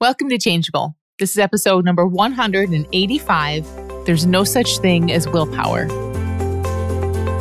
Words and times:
Welcome 0.00 0.28
to 0.28 0.38
Changeable. 0.38 0.94
This 1.18 1.32
is 1.32 1.38
episode 1.38 1.84
number 1.84 2.06
185. 2.06 3.66
There's 4.06 4.26
no 4.26 4.44
such 4.44 4.78
thing 4.78 5.10
as 5.10 5.26
willpower. 5.26 5.88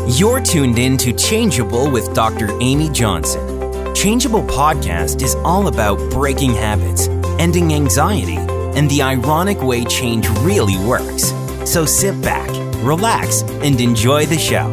You're 0.07 0.41
tuned 0.41 0.79
in 0.79 0.97
to 0.97 1.13
Changeable 1.13 1.91
with 1.91 2.12
Dr. 2.15 2.49
Amy 2.59 2.89
Johnson. 2.89 3.93
Changeable 3.93 4.41
podcast 4.41 5.21
is 5.21 5.35
all 5.35 5.67
about 5.67 5.99
breaking 6.09 6.54
habits, 6.54 7.07
ending 7.38 7.75
anxiety, 7.75 8.38
and 8.38 8.89
the 8.89 9.04
ironic 9.04 9.62
way 9.62 9.86
change 9.86 10.28
really 10.39 10.84
works. 10.84 11.26
So 11.71 11.86
sit 11.86 12.20
back, 12.24 12.50
relax, 12.84 13.44
and 13.44 13.80
enjoy 13.80 14.26
the 14.26 14.39
show. 14.39 14.68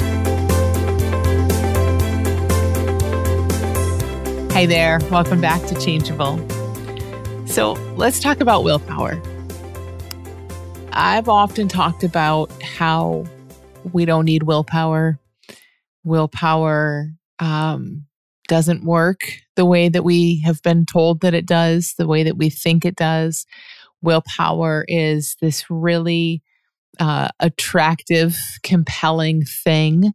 Hey 4.55 4.65
there, 4.65 5.01
welcome 5.11 5.43
back 5.43 5.63
to 5.67 5.79
Changeable. 5.79 6.41
So 7.55 7.75
let's 7.95 8.19
talk 8.19 8.41
about 8.41 8.65
willpower. 8.65 9.23
I've 10.91 11.29
often 11.29 11.69
talked 11.69 12.03
about 12.03 12.51
how 12.61 13.27
we 13.93 14.05
don't 14.05 14.25
need 14.25 14.43
willpower. 14.43 15.21
Willpower 16.03 17.13
um, 17.39 18.07
doesn't 18.49 18.83
work 18.83 19.21
the 19.55 19.65
way 19.65 19.89
that 19.89 20.03
we 20.03 20.41
have 20.41 20.63
been 20.63 20.85
told 20.85 21.21
that 21.21 21.33
it 21.33 21.47
does, 21.47 21.95
the 21.97 22.09
way 22.09 22.25
that 22.25 22.37
we 22.37 22.51
think 22.51 22.85
it 22.85 22.97
does. 22.97 23.47
Willpower 24.03 24.85
is 24.89 25.37
this 25.41 25.65
really 25.71 26.43
uh, 26.99 27.29
attractive, 27.39 28.37
compelling 28.65 29.45
thing 29.45 30.13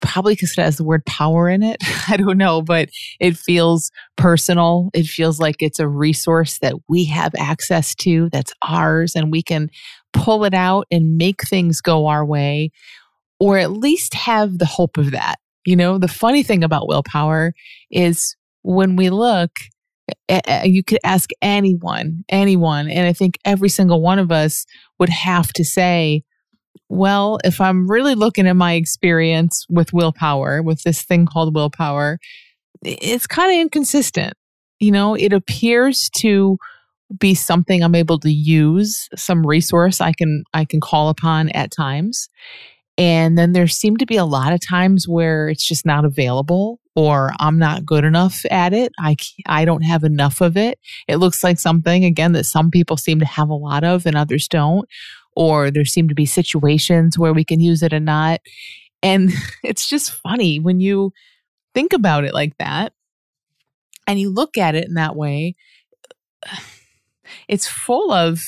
probably 0.00 0.34
because 0.34 0.52
it 0.56 0.62
has 0.62 0.76
the 0.76 0.84
word 0.84 1.04
power 1.06 1.48
in 1.48 1.62
it. 1.62 1.82
I 2.08 2.16
don't 2.16 2.38
know, 2.38 2.62
but 2.62 2.88
it 3.18 3.36
feels 3.36 3.90
personal. 4.16 4.90
It 4.94 5.04
feels 5.04 5.38
like 5.38 5.56
it's 5.60 5.78
a 5.78 5.88
resource 5.88 6.58
that 6.60 6.74
we 6.88 7.04
have 7.06 7.32
access 7.38 7.94
to, 7.96 8.28
that's 8.30 8.52
ours, 8.62 9.14
and 9.14 9.30
we 9.30 9.42
can 9.42 9.70
pull 10.12 10.44
it 10.44 10.54
out 10.54 10.86
and 10.90 11.16
make 11.16 11.42
things 11.42 11.80
go 11.80 12.06
our 12.06 12.24
way, 12.24 12.70
or 13.38 13.58
at 13.58 13.72
least 13.72 14.14
have 14.14 14.58
the 14.58 14.66
hope 14.66 14.96
of 14.96 15.12
that. 15.12 15.36
You 15.66 15.76
know, 15.76 15.98
the 15.98 16.08
funny 16.08 16.42
thing 16.42 16.64
about 16.64 16.88
willpower 16.88 17.52
is 17.90 18.34
when 18.62 18.96
we 18.96 19.10
look, 19.10 19.50
you 20.64 20.82
could 20.82 20.98
ask 21.04 21.30
anyone, 21.42 22.24
anyone, 22.28 22.88
and 22.88 23.06
I 23.06 23.12
think 23.12 23.38
every 23.44 23.68
single 23.68 24.00
one 24.00 24.18
of 24.18 24.32
us 24.32 24.64
would 24.98 25.10
have 25.10 25.52
to 25.54 25.64
say, 25.64 26.24
well, 26.90 27.38
if 27.44 27.60
I'm 27.60 27.88
really 27.88 28.16
looking 28.16 28.48
at 28.48 28.56
my 28.56 28.72
experience 28.72 29.64
with 29.70 29.92
willpower, 29.92 30.60
with 30.60 30.82
this 30.82 31.02
thing 31.02 31.24
called 31.24 31.54
willpower, 31.54 32.18
it's 32.82 33.28
kind 33.28 33.52
of 33.52 33.60
inconsistent. 33.60 34.34
You 34.80 34.90
know, 34.90 35.14
it 35.14 35.32
appears 35.32 36.10
to 36.16 36.58
be 37.16 37.34
something 37.34 37.82
I'm 37.82 37.94
able 37.94 38.18
to 38.18 38.30
use, 38.30 39.08
some 39.14 39.46
resource 39.46 40.00
I 40.00 40.12
can 40.12 40.42
I 40.52 40.64
can 40.64 40.80
call 40.80 41.10
upon 41.10 41.50
at 41.50 41.70
times. 41.70 42.28
And 42.98 43.38
then 43.38 43.52
there 43.52 43.68
seem 43.68 43.96
to 43.98 44.06
be 44.06 44.16
a 44.16 44.24
lot 44.24 44.52
of 44.52 44.60
times 44.60 45.06
where 45.08 45.48
it's 45.48 45.64
just 45.64 45.86
not 45.86 46.04
available 46.04 46.80
or 46.96 47.32
I'm 47.38 47.58
not 47.58 47.86
good 47.86 48.04
enough 48.04 48.42
at 48.50 48.72
it. 48.72 48.90
I 48.98 49.14
I 49.46 49.64
don't 49.64 49.82
have 49.82 50.02
enough 50.02 50.40
of 50.40 50.56
it. 50.56 50.80
It 51.06 51.18
looks 51.18 51.44
like 51.44 51.60
something 51.60 52.04
again 52.04 52.32
that 52.32 52.44
some 52.44 52.68
people 52.68 52.96
seem 52.96 53.20
to 53.20 53.26
have 53.26 53.48
a 53.48 53.54
lot 53.54 53.84
of 53.84 54.06
and 54.06 54.16
others 54.16 54.48
don't 54.48 54.88
or 55.40 55.70
there 55.70 55.86
seem 55.86 56.06
to 56.06 56.14
be 56.14 56.26
situations 56.26 57.18
where 57.18 57.32
we 57.32 57.44
can 57.46 57.60
use 57.60 57.82
it 57.82 57.94
and 57.94 58.04
not. 58.04 58.40
And 59.02 59.32
it's 59.64 59.88
just 59.88 60.12
funny 60.12 60.60
when 60.60 60.80
you 60.80 61.12
think 61.72 61.94
about 61.94 62.24
it 62.24 62.34
like 62.34 62.52
that 62.58 62.92
and 64.06 64.20
you 64.20 64.28
look 64.28 64.58
at 64.58 64.74
it 64.74 64.86
in 64.86 64.94
that 64.94 65.16
way. 65.16 65.56
It's 67.46 67.68
full 67.68 68.10
of 68.10 68.40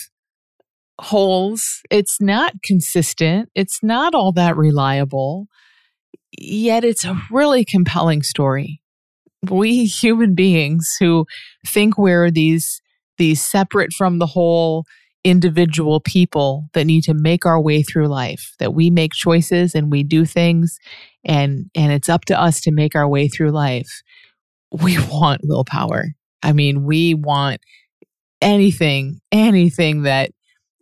holes. 1.00 1.82
It's 1.88 2.20
not 2.20 2.52
consistent. 2.64 3.48
It's 3.54 3.78
not 3.80 4.12
all 4.12 4.32
that 4.32 4.56
reliable. 4.56 5.46
Yet 6.36 6.82
it's 6.82 7.04
a 7.04 7.16
really 7.30 7.64
compelling 7.64 8.24
story. 8.24 8.82
We 9.48 9.84
human 9.84 10.34
beings 10.34 10.96
who 10.98 11.26
think 11.64 11.96
we're 11.96 12.32
these 12.32 12.82
these 13.18 13.40
separate 13.40 13.92
from 13.92 14.18
the 14.18 14.26
whole 14.26 14.84
individual 15.24 16.00
people 16.00 16.68
that 16.72 16.84
need 16.84 17.02
to 17.02 17.14
make 17.14 17.46
our 17.46 17.60
way 17.60 17.82
through 17.82 18.08
life 18.08 18.54
that 18.58 18.74
we 18.74 18.90
make 18.90 19.12
choices 19.12 19.74
and 19.74 19.90
we 19.90 20.02
do 20.02 20.24
things 20.24 20.78
and 21.24 21.70
and 21.74 21.92
it's 21.92 22.08
up 22.08 22.24
to 22.24 22.40
us 22.40 22.60
to 22.60 22.72
make 22.72 22.96
our 22.96 23.08
way 23.08 23.28
through 23.28 23.50
life. 23.50 24.02
We 24.70 24.98
want 25.10 25.42
willpower. 25.44 26.06
I 26.42 26.52
mean 26.52 26.84
we 26.84 27.14
want 27.14 27.60
anything 28.40 29.20
anything 29.30 30.02
that 30.02 30.32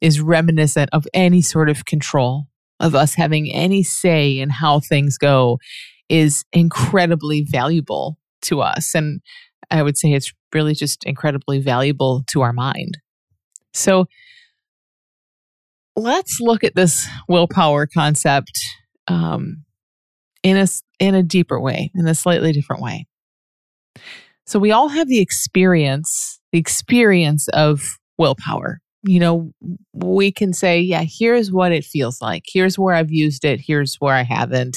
is 0.01 0.21
reminiscent 0.21 0.89
of 0.93 1.07
any 1.13 1.43
sort 1.43 1.69
of 1.69 1.85
control 1.85 2.47
of 2.81 2.95
us 2.95 3.15
having 3.15 3.53
any 3.53 3.83
say 3.83 4.39
in 4.39 4.49
how 4.49 4.81
things 4.81 5.19
go 5.19 5.59
is 6.09 6.45
incredibly 6.55 7.43
valuable 7.43 8.17
to 8.41 8.63
us 8.63 8.95
and 8.95 9.21
i 9.71 9.83
would 9.83 9.99
say 9.99 10.13
it's 10.13 10.33
really 10.55 10.75
just 10.75 11.05
incredibly 11.05 11.61
valuable 11.61 12.25
to 12.27 12.41
our 12.41 12.55
mind 12.55 12.97
so 13.73 14.07
let's 15.97 16.39
look 16.41 16.65
at 16.65 16.75
this 16.75 17.07
willpower 17.29 17.87
concept 17.87 18.53
um, 19.09 19.65
in 20.43 20.57
a 20.57 20.67
in 20.99 21.15
a 21.15 21.23
deeper 21.23 21.61
way, 21.61 21.91
in 21.95 22.07
a 22.07 22.15
slightly 22.15 22.53
different 22.53 22.83
way. 22.83 23.07
So 24.47 24.59
we 24.59 24.73
all 24.73 24.89
have 24.89 25.09
the 25.09 25.21
experience, 25.21 26.41
the 26.53 26.59
experience 26.59 27.49
of 27.49 27.81
willpower. 28.19 28.81
You 29.03 29.21
know, 29.21 29.53
we 29.93 30.31
can 30.31 30.53
say, 30.53 30.81
yeah, 30.81 31.05
here's 31.07 31.51
what 31.51 31.73
it 31.73 31.85
feels 31.85 32.21
like. 32.21 32.43
Here's 32.47 32.79
where 32.79 32.95
I've 32.95 33.13
used 33.13 33.45
it. 33.45 33.61
Here's 33.67 33.97
where 33.97 34.15
I 34.15 34.23
haven't. 34.23 34.77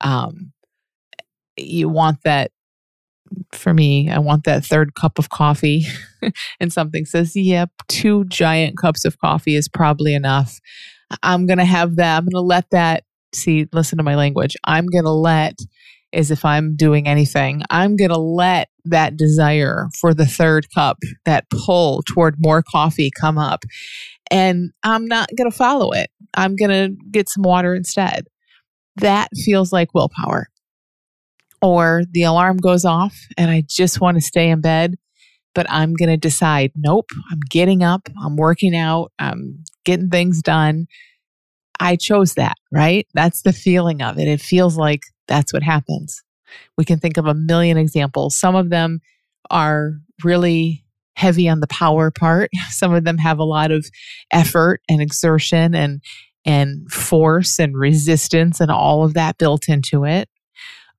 Um, 0.00 0.52
you 1.56 1.88
want 1.88 2.18
that 2.24 2.50
for 3.52 3.74
me, 3.74 4.10
I 4.10 4.18
want 4.18 4.44
that 4.44 4.64
third 4.64 4.94
cup 4.94 5.18
of 5.18 5.28
coffee. 5.28 5.84
and 6.60 6.72
something 6.72 7.04
says, 7.04 7.34
yep, 7.36 7.70
two 7.88 8.24
giant 8.26 8.78
cups 8.78 9.04
of 9.04 9.18
coffee 9.18 9.56
is 9.56 9.68
probably 9.68 10.14
enough. 10.14 10.60
I'm 11.22 11.46
going 11.46 11.58
to 11.58 11.64
have 11.64 11.96
that. 11.96 12.18
I'm 12.18 12.24
going 12.24 12.30
to 12.32 12.40
let 12.40 12.70
that, 12.70 13.04
see, 13.34 13.68
listen 13.72 13.98
to 13.98 14.04
my 14.04 14.16
language. 14.16 14.56
I'm 14.64 14.86
going 14.86 15.04
to 15.04 15.10
let, 15.10 15.58
as 16.12 16.30
if 16.30 16.44
I'm 16.44 16.76
doing 16.76 17.06
anything, 17.06 17.62
I'm 17.70 17.96
going 17.96 18.10
to 18.10 18.18
let 18.18 18.68
that 18.84 19.16
desire 19.16 19.88
for 20.00 20.14
the 20.14 20.26
third 20.26 20.66
cup, 20.74 20.98
that 21.24 21.48
pull 21.50 22.02
toward 22.02 22.36
more 22.38 22.62
coffee 22.62 23.10
come 23.18 23.38
up. 23.38 23.64
And 24.30 24.72
I'm 24.82 25.06
not 25.06 25.28
going 25.36 25.50
to 25.50 25.56
follow 25.56 25.92
it. 25.92 26.10
I'm 26.34 26.56
going 26.56 26.70
to 26.70 26.96
get 27.10 27.28
some 27.28 27.42
water 27.42 27.74
instead. 27.74 28.26
That 28.96 29.28
feels 29.44 29.72
like 29.72 29.94
willpower 29.94 30.48
or 31.62 32.02
the 32.10 32.22
alarm 32.22 32.58
goes 32.58 32.84
off 32.84 33.16
and 33.36 33.50
I 33.50 33.64
just 33.68 34.00
want 34.00 34.16
to 34.16 34.20
stay 34.20 34.50
in 34.50 34.60
bed, 34.60 34.96
but 35.54 35.66
I'm 35.70 35.94
going 35.94 36.08
to 36.08 36.16
decide, 36.16 36.72
nope, 36.76 37.08
I'm 37.30 37.40
getting 37.50 37.82
up, 37.82 38.08
I'm 38.22 38.36
working 38.36 38.76
out, 38.76 39.12
I'm 39.18 39.64
getting 39.84 40.10
things 40.10 40.42
done. 40.42 40.86
I 41.80 41.96
chose 41.96 42.34
that, 42.34 42.56
right? 42.72 43.06
That's 43.14 43.42
the 43.42 43.52
feeling 43.52 44.02
of 44.02 44.18
it. 44.18 44.28
It 44.28 44.40
feels 44.40 44.76
like 44.76 45.00
that's 45.28 45.52
what 45.52 45.62
happens. 45.62 46.22
We 46.76 46.84
can 46.84 46.98
think 46.98 47.16
of 47.16 47.26
a 47.26 47.34
million 47.34 47.76
examples. 47.76 48.36
Some 48.36 48.54
of 48.54 48.70
them 48.70 49.00
are 49.50 49.92
really 50.24 50.84
heavy 51.16 51.48
on 51.48 51.60
the 51.60 51.66
power 51.66 52.10
part. 52.10 52.50
Some 52.70 52.92
of 52.92 53.04
them 53.04 53.18
have 53.18 53.38
a 53.38 53.44
lot 53.44 53.70
of 53.70 53.86
effort 54.30 54.80
and 54.88 55.00
exertion 55.00 55.74
and 55.74 56.00
and 56.44 56.88
force 56.92 57.58
and 57.58 57.76
resistance 57.76 58.60
and 58.60 58.70
all 58.70 59.02
of 59.02 59.14
that 59.14 59.36
built 59.36 59.68
into 59.68 60.04
it. 60.04 60.28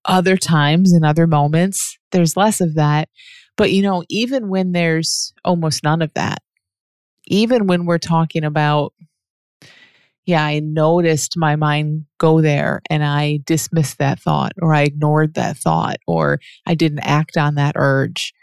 Other 0.07 0.37
times, 0.37 0.93
and 0.93 1.05
other 1.05 1.27
moments, 1.27 1.97
there's 2.11 2.37
less 2.37 2.61
of 2.61 2.75
that. 2.75 3.09
But, 3.57 3.71
you 3.71 3.81
know, 3.81 4.03
even 4.09 4.49
when 4.49 4.71
there's 4.71 5.33
almost 5.43 5.83
none 5.83 6.01
of 6.01 6.13
that, 6.13 6.41
even 7.25 7.67
when 7.67 7.85
we're 7.85 7.97
talking 7.97 8.43
about, 8.45 8.93
yeah, 10.25 10.43
I 10.45 10.59
noticed 10.59 11.33
my 11.37 11.55
mind 11.55 12.05
go 12.19 12.41
there 12.41 12.81
and 12.89 13.03
I 13.03 13.39
dismissed 13.45 13.97
that 13.97 14.19
thought 14.19 14.51
or 14.61 14.73
I 14.73 14.83
ignored 14.83 15.33
that 15.35 15.57
thought 15.57 15.97
or 16.05 16.39
I 16.65 16.75
didn't 16.75 16.99
act 16.99 17.37
on 17.37 17.55
that 17.55 17.75
urge. 17.75 18.33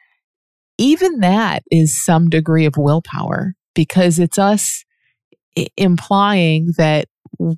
Even 0.79 1.21
that 1.21 1.63
is 1.71 1.97
some 1.97 2.29
degree 2.29 2.65
of 2.67 2.77
willpower 2.77 3.55
because 3.75 4.19
it's 4.19 4.39
us 4.39 4.85
implying 5.77 6.73
that 6.79 7.07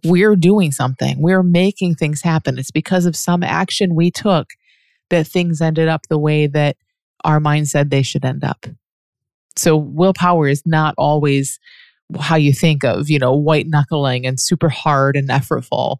we're 0.04 0.36
doing 0.36 0.72
something, 0.72 1.20
we're 1.20 1.42
making 1.42 1.94
things 1.94 2.22
happen. 2.22 2.58
It's 2.58 2.70
because 2.70 3.06
of 3.06 3.16
some 3.16 3.42
action 3.42 3.94
we 3.94 4.10
took 4.10 4.50
that 5.10 5.26
things 5.26 5.60
ended 5.60 5.88
up 5.88 6.06
the 6.08 6.18
way 6.18 6.46
that 6.46 6.76
our 7.24 7.40
mind 7.40 7.68
said 7.68 7.90
they 7.90 8.02
should 8.02 8.24
end 8.24 8.44
up. 8.44 8.66
So, 9.56 9.76
willpower 9.76 10.48
is 10.48 10.62
not 10.66 10.94
always 10.98 11.58
how 12.20 12.36
you 12.36 12.52
think 12.52 12.84
of, 12.84 13.10
you 13.10 13.18
know, 13.18 13.34
white 13.34 13.66
knuckling 13.68 14.26
and 14.26 14.40
super 14.40 14.68
hard 14.68 15.16
and 15.16 15.28
effortful. 15.28 15.96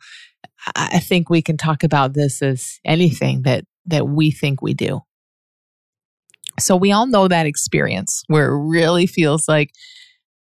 I 0.75 0.99
think 0.99 1.31
we 1.31 1.43
can 1.43 1.57
talk 1.57 1.85
about 1.85 2.15
this 2.15 2.43
as 2.43 2.81
anything 2.85 3.43
that 3.43 3.65
that 3.87 4.09
we 4.09 4.31
think 4.31 4.63
we 4.63 4.75
do. 4.75 5.03
So 6.59 6.77
we 6.77 6.91
all 6.91 7.07
know 7.07 7.29
that 7.29 7.47
experience 7.47 8.23
where 8.27 8.47
it 8.49 8.67
really 8.67 9.07
feels 9.07 9.47
like 9.47 9.71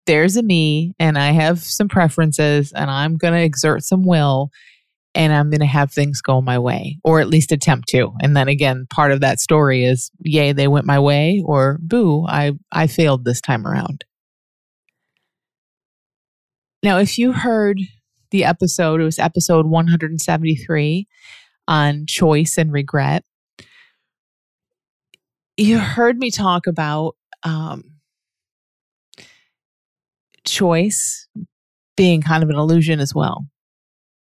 there's 0.06 0.37
a 0.37 0.43
me 0.43 0.94
and 0.99 1.19
I 1.19 1.32
have 1.32 1.61
some 1.61 1.88
preferences 1.88 2.73
and 2.73 2.91
I'm 2.91 3.17
going 3.17 3.35
to 3.35 3.43
exert 3.43 3.82
some 3.82 4.05
will 4.05 4.50
and 5.14 5.32
I'm 5.32 5.50
going 5.50 5.61
to 5.61 5.67
have 5.67 5.93
things 5.93 6.20
go 6.20 6.41
my 6.41 6.58
way 6.58 6.99
or 7.03 7.20
at 7.20 7.29
least 7.29 7.50
attempt 7.53 7.88
to. 7.88 8.12
And 8.20 8.37
then 8.37 8.49
again, 8.49 8.87
part 8.88 9.12
of 9.12 9.20
that 9.20 9.41
story 9.41 9.85
is 9.85 10.11
yay, 10.20 10.53
they 10.53 10.69
went 10.69 10.87
my 10.87 10.99
way 10.99 11.43
or 11.44 11.79
boo, 11.81 12.25
I 12.29 12.53
I 12.70 12.87
failed 12.87 13.25
this 13.25 13.41
time 13.41 13.67
around. 13.67 14.05
Now, 16.82 16.99
if 16.99 17.19
you 17.19 17.32
heard 17.32 17.81
the 18.31 18.44
episode, 18.44 19.00
it 19.00 19.05
was 19.05 19.19
episode 19.19 19.67
173 19.67 21.09
on 21.67 22.06
choice 22.06 22.56
and 22.59 22.73
regret. 22.73 23.25
You 25.56 25.79
heard 25.79 26.19
me 26.19 26.31
talk 26.31 26.67
about 26.67 27.17
um, 27.43 27.96
choice 30.47 31.29
being 31.97 32.23
kind 32.23 32.43
of 32.43 32.51
an 32.51 32.57
illusion 32.57 33.01
as 33.01 33.15
well. 33.15 33.47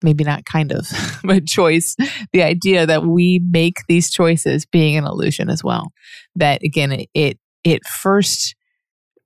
Maybe 0.03 0.23
not 0.23 0.45
kind 0.45 0.71
of, 0.71 0.87
but 1.23 1.45
choice, 1.45 1.95
the 2.33 2.43
idea 2.43 2.85
that 2.85 3.05
we 3.05 3.41
make 3.51 3.77
these 3.87 4.09
choices 4.09 4.65
being 4.65 4.97
an 4.97 5.05
illusion 5.05 5.49
as 5.49 5.63
well. 5.63 5.91
That 6.35 6.63
again, 6.63 6.91
it, 6.91 7.09
it, 7.13 7.39
it 7.63 7.85
first 7.85 8.55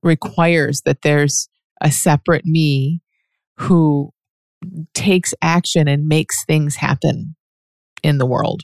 requires 0.04 0.82
that 0.86 1.02
there's 1.02 1.48
a 1.82 1.92
separate 1.92 2.46
me 2.46 3.02
who 3.58 4.12
takes 4.94 5.34
action 5.42 5.88
and 5.88 6.08
makes 6.08 6.46
things 6.46 6.76
happen 6.76 7.36
in 8.04 8.18
the 8.18 8.26
world 8.26 8.64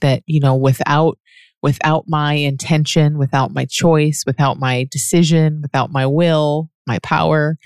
that 0.00 0.22
you 0.26 0.40
know 0.40 0.54
without 0.54 1.18
without 1.62 2.04
my 2.06 2.34
intention 2.34 3.18
without 3.18 3.52
my 3.52 3.64
choice 3.64 4.24
without 4.26 4.58
my 4.58 4.86
decision 4.90 5.60
without 5.62 5.90
my 5.90 6.06
will 6.06 6.70
my 6.86 6.98
power 7.00 7.56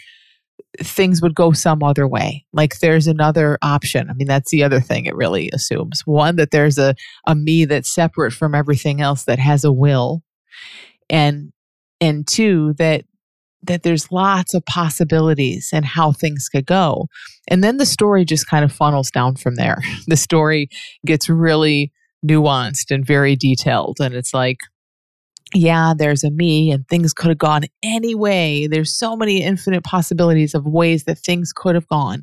things 0.79 1.21
would 1.21 1.35
go 1.35 1.53
some 1.53 1.83
other 1.83 2.07
way 2.07 2.45
like 2.53 2.79
there's 2.79 3.07
another 3.07 3.59
option 3.61 4.09
i 4.09 4.13
mean 4.13 4.29
that's 4.29 4.51
the 4.51 4.63
other 4.63 4.81
thing 4.81 5.05
it 5.05 5.17
really 5.17 5.51
assumes 5.53 6.03
one 6.05 6.37
that 6.37 6.53
there's 6.53 6.79
a 6.79 6.95
a 7.27 7.35
me 7.35 7.65
that's 7.65 7.93
separate 7.93 8.33
from 8.33 8.55
everything 8.55 9.01
else 9.01 9.25
that 9.25 9.39
has 9.39 9.65
a 9.65 9.73
will 9.73 10.23
and 11.09 11.53
and 12.01 12.27
two 12.27 12.73
that 12.79 13.05
that 13.63 13.83
there's 13.83 14.11
lots 14.11 14.55
of 14.55 14.65
possibilities 14.65 15.71
and 15.73 15.85
how 15.85 16.13
things 16.13 16.49
could 16.49 16.67
go. 16.67 17.09
And 17.49 17.63
then 17.63 17.77
the 17.77 17.87
story 17.87 18.25
just 18.25 18.49
kind 18.49 18.65
of 18.65 18.73
funnels 18.73 19.11
down 19.11 19.37
from 19.37 19.57
there. 19.57 19.83
The 20.07 20.17
story 20.17 20.69
gets 21.07 21.29
really 21.29 21.93
nuanced 22.27 22.91
and 22.91 23.07
very 23.07 23.37
detailed. 23.37 23.99
And 24.01 24.15
it's 24.15 24.35
like, 24.35 24.57
yeah, 25.55 25.95
there's 25.97 26.25
a 26.25 26.31
me, 26.31 26.71
and 26.71 26.87
things 26.89 27.13
could 27.13 27.29
have 27.29 27.39
gone 27.39 27.65
any 27.83 28.15
way. 28.15 28.67
There's 28.67 28.97
so 28.97 29.17
many 29.17 29.43
infinite 29.43 29.85
possibilities 29.85 30.55
of 30.55 30.65
ways 30.65 31.05
that 31.05 31.19
things 31.19 31.53
could 31.53 31.75
have 31.75 31.89
gone. 31.89 32.23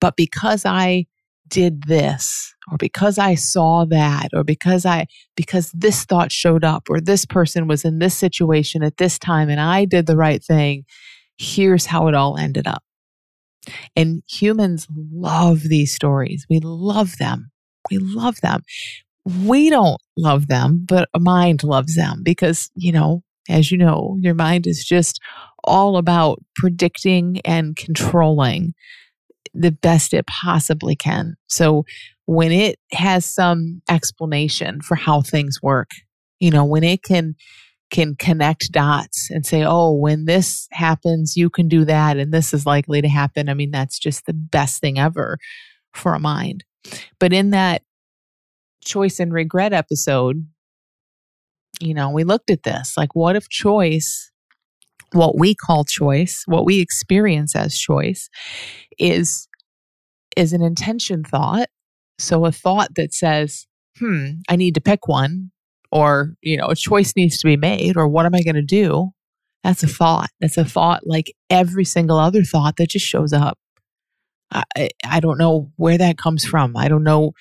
But 0.00 0.16
because 0.16 0.64
I 0.64 1.06
did 1.48 1.84
this 1.84 2.54
or 2.70 2.76
because 2.76 3.18
I 3.18 3.34
saw 3.34 3.84
that 3.86 4.28
or 4.34 4.44
because 4.44 4.84
I 4.84 5.06
because 5.36 5.72
this 5.72 6.04
thought 6.04 6.30
showed 6.30 6.64
up 6.64 6.88
or 6.88 7.00
this 7.00 7.24
person 7.24 7.66
was 7.66 7.84
in 7.84 7.98
this 7.98 8.14
situation 8.14 8.82
at 8.82 8.98
this 8.98 9.18
time 9.18 9.48
and 9.48 9.60
I 9.60 9.84
did 9.84 10.06
the 10.06 10.16
right 10.16 10.44
thing 10.44 10.84
here's 11.38 11.86
how 11.86 12.08
it 12.08 12.14
all 12.14 12.36
ended 12.36 12.66
up 12.66 12.82
and 13.96 14.22
humans 14.28 14.86
love 15.10 15.62
these 15.62 15.94
stories 15.94 16.44
we 16.50 16.60
love 16.62 17.16
them 17.18 17.50
we 17.90 17.98
love 17.98 18.40
them 18.42 18.60
we 19.46 19.70
don't 19.70 20.00
love 20.16 20.48
them 20.48 20.84
but 20.86 21.08
a 21.14 21.20
mind 21.20 21.62
loves 21.62 21.94
them 21.94 22.22
because 22.22 22.70
you 22.74 22.92
know 22.92 23.22
as 23.48 23.70
you 23.70 23.78
know 23.78 24.16
your 24.20 24.34
mind 24.34 24.66
is 24.66 24.84
just 24.84 25.20
all 25.64 25.96
about 25.96 26.38
predicting 26.56 27.40
and 27.44 27.76
controlling 27.76 28.74
the 29.54 29.72
best 29.72 30.14
it 30.14 30.26
possibly 30.26 30.96
can. 30.96 31.36
So 31.46 31.84
when 32.26 32.52
it 32.52 32.78
has 32.92 33.24
some 33.24 33.82
explanation 33.88 34.80
for 34.80 34.94
how 34.94 35.20
things 35.20 35.58
work, 35.62 35.90
you 36.40 36.50
know, 36.50 36.64
when 36.64 36.84
it 36.84 37.02
can 37.02 37.34
can 37.90 38.14
connect 38.16 38.70
dots 38.70 39.28
and 39.30 39.46
say, 39.46 39.64
"Oh, 39.64 39.92
when 39.92 40.26
this 40.26 40.68
happens, 40.72 41.36
you 41.36 41.48
can 41.48 41.68
do 41.68 41.86
that 41.86 42.18
and 42.18 42.32
this 42.32 42.52
is 42.52 42.66
likely 42.66 43.00
to 43.00 43.08
happen." 43.08 43.48
I 43.48 43.54
mean, 43.54 43.70
that's 43.70 43.98
just 43.98 44.26
the 44.26 44.34
best 44.34 44.80
thing 44.80 44.98
ever 44.98 45.38
for 45.94 46.14
a 46.14 46.20
mind. 46.20 46.64
But 47.18 47.32
in 47.32 47.50
that 47.50 47.82
choice 48.88 49.20
and 49.20 49.32
regret 49.32 49.72
episode, 49.72 50.46
you 51.80 51.94
know, 51.94 52.10
we 52.10 52.24
looked 52.24 52.50
at 52.50 52.64
this 52.64 52.94
like 52.96 53.14
what 53.14 53.36
if 53.36 53.48
choice 53.48 54.32
what 55.12 55.38
we 55.38 55.54
call 55.54 55.84
choice, 55.84 56.42
what 56.46 56.64
we 56.64 56.80
experience 56.80 57.54
as 57.56 57.78
choice 57.78 58.28
is 58.98 59.48
is 60.36 60.52
an 60.52 60.62
intention 60.62 61.24
thought. 61.24 61.68
So 62.18 62.44
a 62.44 62.52
thought 62.52 62.94
that 62.96 63.14
says, 63.14 63.66
"Hmm, 63.98 64.40
I 64.48 64.56
need 64.56 64.74
to 64.74 64.80
pick 64.80 65.08
one," 65.08 65.50
or 65.92 66.34
you 66.42 66.56
know, 66.56 66.66
a 66.66 66.76
choice 66.76 67.14
needs 67.16 67.38
to 67.38 67.46
be 67.46 67.56
made, 67.56 67.96
or 67.96 68.08
what 68.08 68.26
am 68.26 68.34
I 68.34 68.42
going 68.42 68.56
to 68.56 68.62
do? 68.62 69.10
That's 69.64 69.82
a 69.82 69.88
thought. 69.88 70.30
That's 70.40 70.58
a 70.58 70.64
thought 70.64 71.02
like 71.06 71.32
every 71.50 71.84
single 71.84 72.18
other 72.18 72.42
thought 72.42 72.76
that 72.76 72.90
just 72.90 73.06
shows 73.06 73.32
up. 73.32 73.58
I, 74.50 74.88
I 75.04 75.20
don't 75.20 75.38
know 75.38 75.70
where 75.76 75.98
that 75.98 76.16
comes 76.18 76.44
from. 76.44 76.76
I 76.76 76.88
don't 76.88 77.04
know 77.04 77.32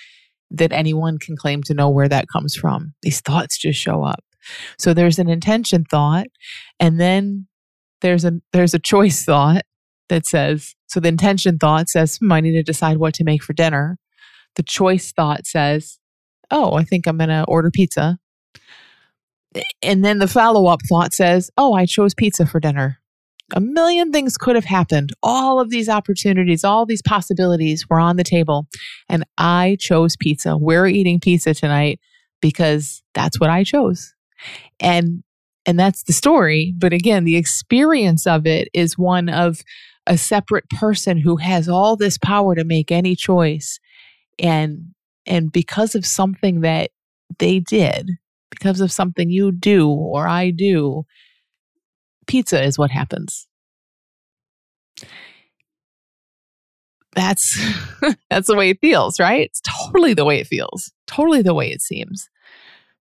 that 0.51 0.71
anyone 0.71 1.17
can 1.17 1.35
claim 1.35 1.63
to 1.63 1.73
know 1.73 1.89
where 1.89 2.07
that 2.07 2.27
comes 2.31 2.55
from. 2.55 2.93
These 3.01 3.21
thoughts 3.21 3.57
just 3.57 3.79
show 3.79 4.03
up. 4.03 4.23
So 4.79 4.93
there's 4.93 5.19
an 5.19 5.29
intention 5.29 5.83
thought, 5.83 6.27
and 6.79 6.99
then 6.99 7.47
there's 8.01 8.25
a 8.25 8.33
there's 8.53 8.73
a 8.73 8.79
choice 8.79 9.23
thought 9.23 9.63
that 10.09 10.25
says 10.25 10.75
so 10.87 10.99
the 10.99 11.09
intention 11.09 11.57
thought 11.57 11.89
says 11.89 12.17
hmm, 12.17 12.31
i 12.31 12.39
need 12.39 12.53
to 12.53 12.63
decide 12.63 12.97
what 12.97 13.13
to 13.13 13.23
make 13.23 13.43
for 13.43 13.53
dinner 13.53 13.97
the 14.55 14.63
choice 14.63 15.11
thought 15.11 15.45
says 15.45 15.99
oh 16.51 16.73
i 16.73 16.83
think 16.83 17.07
i'm 17.07 17.17
going 17.17 17.29
to 17.29 17.45
order 17.47 17.71
pizza 17.71 18.17
and 19.81 20.05
then 20.05 20.19
the 20.19 20.27
follow-up 20.27 20.79
thought 20.87 21.13
says 21.13 21.49
oh 21.57 21.73
i 21.73 21.85
chose 21.85 22.13
pizza 22.13 22.45
for 22.45 22.59
dinner 22.59 22.99
a 23.55 23.61
million 23.61 24.11
things 24.11 24.37
could 24.37 24.55
have 24.55 24.65
happened 24.65 25.11
all 25.23 25.59
of 25.59 25.69
these 25.69 25.87
opportunities 25.89 26.63
all 26.63 26.85
these 26.85 27.01
possibilities 27.01 27.85
were 27.89 27.99
on 27.99 28.17
the 28.17 28.23
table 28.23 28.67
and 29.09 29.23
i 29.37 29.77
chose 29.79 30.15
pizza 30.17 30.57
we're 30.57 30.87
eating 30.87 31.19
pizza 31.19 31.53
tonight 31.53 31.99
because 32.41 33.03
that's 33.13 33.39
what 33.39 33.49
i 33.49 33.63
chose 33.63 34.13
and 34.79 35.23
and 35.67 35.77
that's 35.77 36.03
the 36.03 36.13
story. 36.13 36.73
But 36.77 36.93
again, 36.93 37.25
the 37.25 37.35
experience 37.35 38.25
of 38.25 38.47
it 38.47 38.69
is 38.73 38.97
one 38.97 39.27
of 39.27 39.59
a 40.07 40.17
separate 40.17 40.67
person 40.69 41.17
who 41.17 41.35
has 41.35 41.67
all 41.67 41.97
this 41.97 42.17
power 42.17 42.55
to 42.55 42.63
make 42.63 42.89
any 42.91 43.15
choice. 43.15 43.79
And 44.39 44.93
and 45.25 45.51
because 45.51 45.93
of 45.93 46.05
something 46.05 46.61
that 46.61 46.91
they 47.37 47.59
did, 47.59 48.11
because 48.49 48.79
of 48.79 48.93
something 48.93 49.29
you 49.29 49.51
do 49.51 49.89
or 49.89 50.25
I 50.25 50.51
do, 50.51 51.03
pizza 52.27 52.63
is 52.63 52.77
what 52.77 52.91
happens. 52.91 53.47
That's 57.15 57.59
that's 58.29 58.47
the 58.47 58.55
way 58.55 58.69
it 58.69 58.79
feels, 58.79 59.19
right? 59.19 59.41
It's 59.41 59.61
totally 59.85 60.13
the 60.13 60.25
way 60.25 60.39
it 60.39 60.47
feels. 60.47 60.91
Totally 61.07 61.41
the 61.41 61.53
way 61.53 61.71
it 61.71 61.81
seems. 61.81 62.29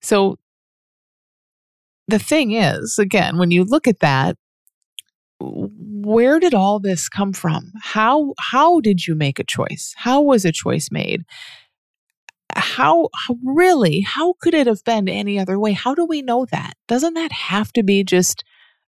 So 0.00 0.38
the 2.08 2.18
thing 2.18 2.52
is, 2.52 2.98
again, 2.98 3.36
when 3.38 3.50
you 3.50 3.64
look 3.64 3.86
at 3.86 4.00
that, 4.00 4.36
where 5.40 6.40
did 6.40 6.54
all 6.54 6.80
this 6.80 7.08
come 7.08 7.32
from? 7.32 7.72
How 7.82 8.32
how 8.38 8.80
did 8.80 9.06
you 9.06 9.14
make 9.14 9.38
a 9.38 9.44
choice? 9.44 9.92
How 9.96 10.22
was 10.22 10.44
a 10.44 10.52
choice 10.52 10.88
made? 10.90 11.24
How, 12.54 13.10
how 13.14 13.36
really 13.44 14.00
how 14.00 14.34
could 14.40 14.54
it 14.54 14.66
have 14.66 14.82
been 14.84 15.08
any 15.08 15.38
other 15.38 15.58
way? 15.58 15.72
How 15.72 15.94
do 15.94 16.06
we 16.06 16.22
know 16.22 16.46
that? 16.46 16.74
Doesn't 16.88 17.14
that 17.14 17.32
have 17.32 17.72
to 17.74 17.82
be 17.82 18.02
just 18.02 18.44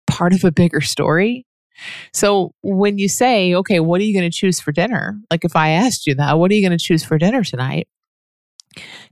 part 0.08 0.34
of 0.34 0.44
a 0.44 0.52
bigger 0.52 0.82
story? 0.82 1.46
So 2.14 2.54
when 2.64 2.98
you 2.98 3.08
say, 3.08 3.54
okay, 3.54 3.80
what 3.80 4.02
are 4.02 4.04
you 4.04 4.14
going 4.14 4.30
to 4.30 4.36
choose 4.36 4.60
for 4.60 4.72
dinner? 4.72 5.20
Like 5.30 5.46
if 5.46 5.56
I 5.56 5.70
asked 5.70 6.08
you 6.08 6.16
that, 6.16 6.40
what 6.40 6.50
are 6.50 6.56
you 6.56 6.68
going 6.68 6.78
to 6.78 6.84
choose 6.84 7.04
for 7.04 7.18
dinner 7.18 7.44
tonight? 7.44 7.88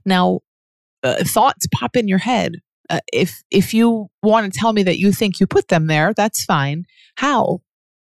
Now, 0.04 0.40
uh, 1.02 1.22
thoughts 1.24 1.66
pop 1.72 1.94
in 1.96 2.08
your 2.08 2.18
head 2.18 2.56
uh, 2.88 3.00
if 3.12 3.42
if 3.50 3.74
you 3.74 4.08
want 4.22 4.52
to 4.52 4.58
tell 4.58 4.72
me 4.72 4.82
that 4.82 4.98
you 4.98 5.12
think 5.12 5.40
you 5.40 5.46
put 5.46 5.68
them 5.68 5.86
there, 5.86 6.12
that's 6.14 6.44
fine. 6.44 6.84
How? 7.16 7.60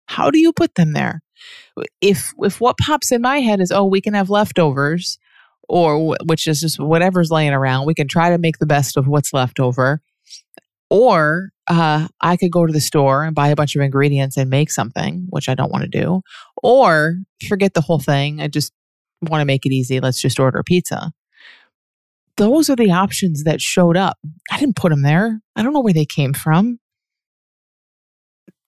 How 0.07 0.31
do 0.31 0.39
you 0.39 0.53
put 0.53 0.75
them 0.75 0.93
there? 0.93 1.23
If 2.01 2.33
if 2.39 2.61
what 2.61 2.79
pops 2.79 3.13
in 3.13 3.23
my 3.23 3.41
head 3.41 3.61
is, 3.61 3.73
oh, 3.73 3.85
we 3.85 4.01
can 4.01 4.15
have 4.15 4.31
leftovers, 4.31 5.19
or 5.69 6.17
which 6.25 6.47
is 6.47 6.61
just 6.61 6.79
whatever's 6.79 7.31
laying 7.31 7.53
around, 7.53 7.87
we 7.87 7.95
can 7.95 8.09
try 8.09 8.31
to 8.31 8.39
make 8.39 8.59
the 8.59 8.67
best 8.67 8.97
of 8.97 9.09
what's 9.09 9.33
left 9.33 9.59
over. 9.59 10.03
Or 10.91 11.51
uh, 11.69 12.09
I 12.21 12.37
could 12.37 12.51
go 12.51 12.67
to 12.67 12.73
the 12.73 12.81
store 12.81 13.25
and 13.25 13.35
buy 13.35 13.49
a 13.49 13.57
bunch 13.57 13.77
of 13.77 13.83
ingredients 13.83 14.37
and 14.37 14.51
make 14.51 14.71
something, 14.71 15.27
which 15.31 15.49
I 15.49 15.55
don't 15.55 15.71
want 15.71 15.85
to 15.85 15.89
do. 15.89 16.23
Or 16.63 17.17
forget 17.49 17.75
the 17.75 17.81
whole 17.81 18.01
thing. 18.01 18.41
I 18.41 18.49
just 18.49 18.73
want 19.23 19.41
to 19.41 19.47
make 19.47 19.65
it 19.65 19.73
easy. 19.73 20.01
Let's 20.01 20.21
just 20.21 20.41
order 20.41 20.63
pizza 20.65 21.13
those 22.41 22.71
are 22.71 22.77
the 22.77 22.91
options 22.91 23.45
that 23.45 23.61
showed 23.61 23.99
up. 23.99 24.17
I 24.51 24.59
didn't 24.59 24.77
put 24.77 24.89
them 24.89 25.03
there. 25.03 25.43
I 25.57 25.63
don't 25.63 25.75
know 25.75 25.81
where 25.81 25.93
they 25.93 26.07
came 26.07 26.33
from. 26.33 26.79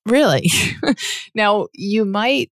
Really. 0.04 0.50
now, 1.34 1.68
you 1.72 2.04
might, 2.04 2.50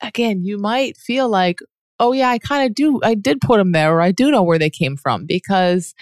again, 0.00 0.44
you 0.44 0.56
might 0.56 0.96
feel 0.96 1.28
like, 1.28 1.58
oh, 2.00 2.12
yeah, 2.12 2.30
I 2.30 2.38
kind 2.38 2.66
of 2.66 2.74
do. 2.74 3.00
I 3.02 3.14
did 3.14 3.42
put 3.42 3.58
them 3.58 3.72
there, 3.72 3.92
or 3.92 4.00
I 4.00 4.12
do 4.12 4.30
know 4.30 4.42
where 4.42 4.58
they 4.58 4.70
came 4.70 4.96
from 4.96 5.26
because 5.26 5.94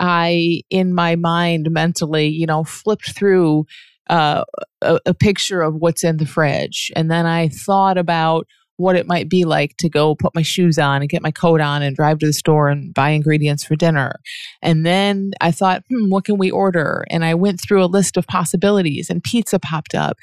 I, 0.00 0.62
in 0.70 0.94
my 0.94 1.16
mind, 1.16 1.70
mentally, 1.70 2.28
you 2.28 2.46
know, 2.46 2.64
flipped 2.64 3.14
through 3.14 3.66
uh, 4.10 4.44
a, 4.80 5.00
a 5.06 5.14
picture 5.14 5.62
of 5.62 5.74
what's 5.74 6.04
in 6.04 6.16
the 6.16 6.26
fridge. 6.26 6.90
And 6.96 7.10
then 7.10 7.26
I 7.26 7.48
thought 7.48 7.98
about, 7.98 8.46
what 8.76 8.96
it 8.96 9.06
might 9.06 9.28
be 9.28 9.44
like 9.44 9.76
to 9.78 9.88
go 9.88 10.14
put 10.14 10.34
my 10.34 10.42
shoes 10.42 10.78
on 10.78 11.02
and 11.02 11.08
get 11.08 11.22
my 11.22 11.30
coat 11.30 11.60
on 11.60 11.82
and 11.82 11.94
drive 11.94 12.18
to 12.18 12.26
the 12.26 12.32
store 12.32 12.68
and 12.68 12.92
buy 12.92 13.10
ingredients 13.10 13.64
for 13.64 13.76
dinner. 13.76 14.18
And 14.60 14.84
then 14.84 15.32
I 15.40 15.52
thought, 15.52 15.82
hmm, 15.88 16.08
what 16.08 16.24
can 16.24 16.38
we 16.38 16.50
order? 16.50 17.04
And 17.08 17.24
I 17.24 17.34
went 17.34 17.60
through 17.60 17.84
a 17.84 17.86
list 17.86 18.16
of 18.16 18.26
possibilities 18.26 19.08
and 19.08 19.22
pizza 19.22 19.58
popped 19.58 19.94
up. 19.94 20.16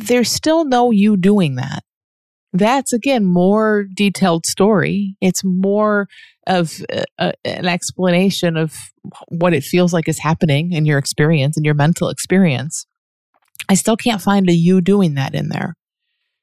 There's 0.00 0.30
still 0.30 0.64
no 0.64 0.90
you 0.90 1.16
doing 1.16 1.54
that. 1.56 1.84
That's 2.52 2.92
again 2.92 3.24
more 3.24 3.86
detailed 3.94 4.46
story. 4.46 5.16
It's 5.20 5.42
more 5.44 6.08
of 6.46 6.80
a, 6.90 7.04
a, 7.18 7.32
an 7.44 7.66
explanation 7.66 8.56
of 8.56 8.74
what 9.28 9.52
it 9.52 9.62
feels 9.62 9.92
like 9.92 10.08
is 10.08 10.18
happening 10.18 10.72
in 10.72 10.86
your 10.86 10.98
experience 10.98 11.58
in 11.58 11.64
your 11.64 11.74
mental 11.74 12.08
experience. 12.08 12.86
I 13.68 13.74
still 13.74 13.96
can't 13.96 14.22
find 14.22 14.48
a 14.48 14.54
you 14.54 14.80
doing 14.80 15.14
that 15.14 15.34
in 15.34 15.48
there. 15.48 15.74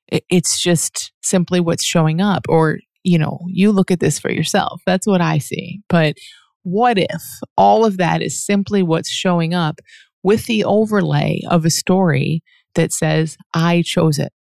It's 0.10 0.62
just 0.62 1.12
simply 1.24 1.60
what's 1.60 1.84
showing 1.84 2.22
up. 2.22 2.46
Or, 2.48 2.78
you 3.04 3.18
know, 3.18 3.40
you 3.48 3.72
look 3.72 3.90
at 3.90 4.00
this 4.00 4.20
for 4.20 4.32
yourself. 4.32 4.82
That's 4.86 5.08
what 5.08 5.22
I 5.22 5.40
see. 5.40 5.82
But 5.90 6.18
what 6.62 7.00
if 7.00 7.24
all 7.58 7.86
of 7.86 7.98
that 7.98 8.22
is 8.22 8.46
simply 8.46 8.84
what's 8.84 9.10
showing 9.10 9.56
up 9.56 9.80
with 10.22 10.46
the 10.46 10.64
overlay 10.64 11.42
of 11.50 11.66
a 11.66 11.72
story 11.72 12.44
that 12.76 12.92
says, 12.92 13.38
I 13.54 13.82
chose 13.84 14.20
it? 14.20 14.32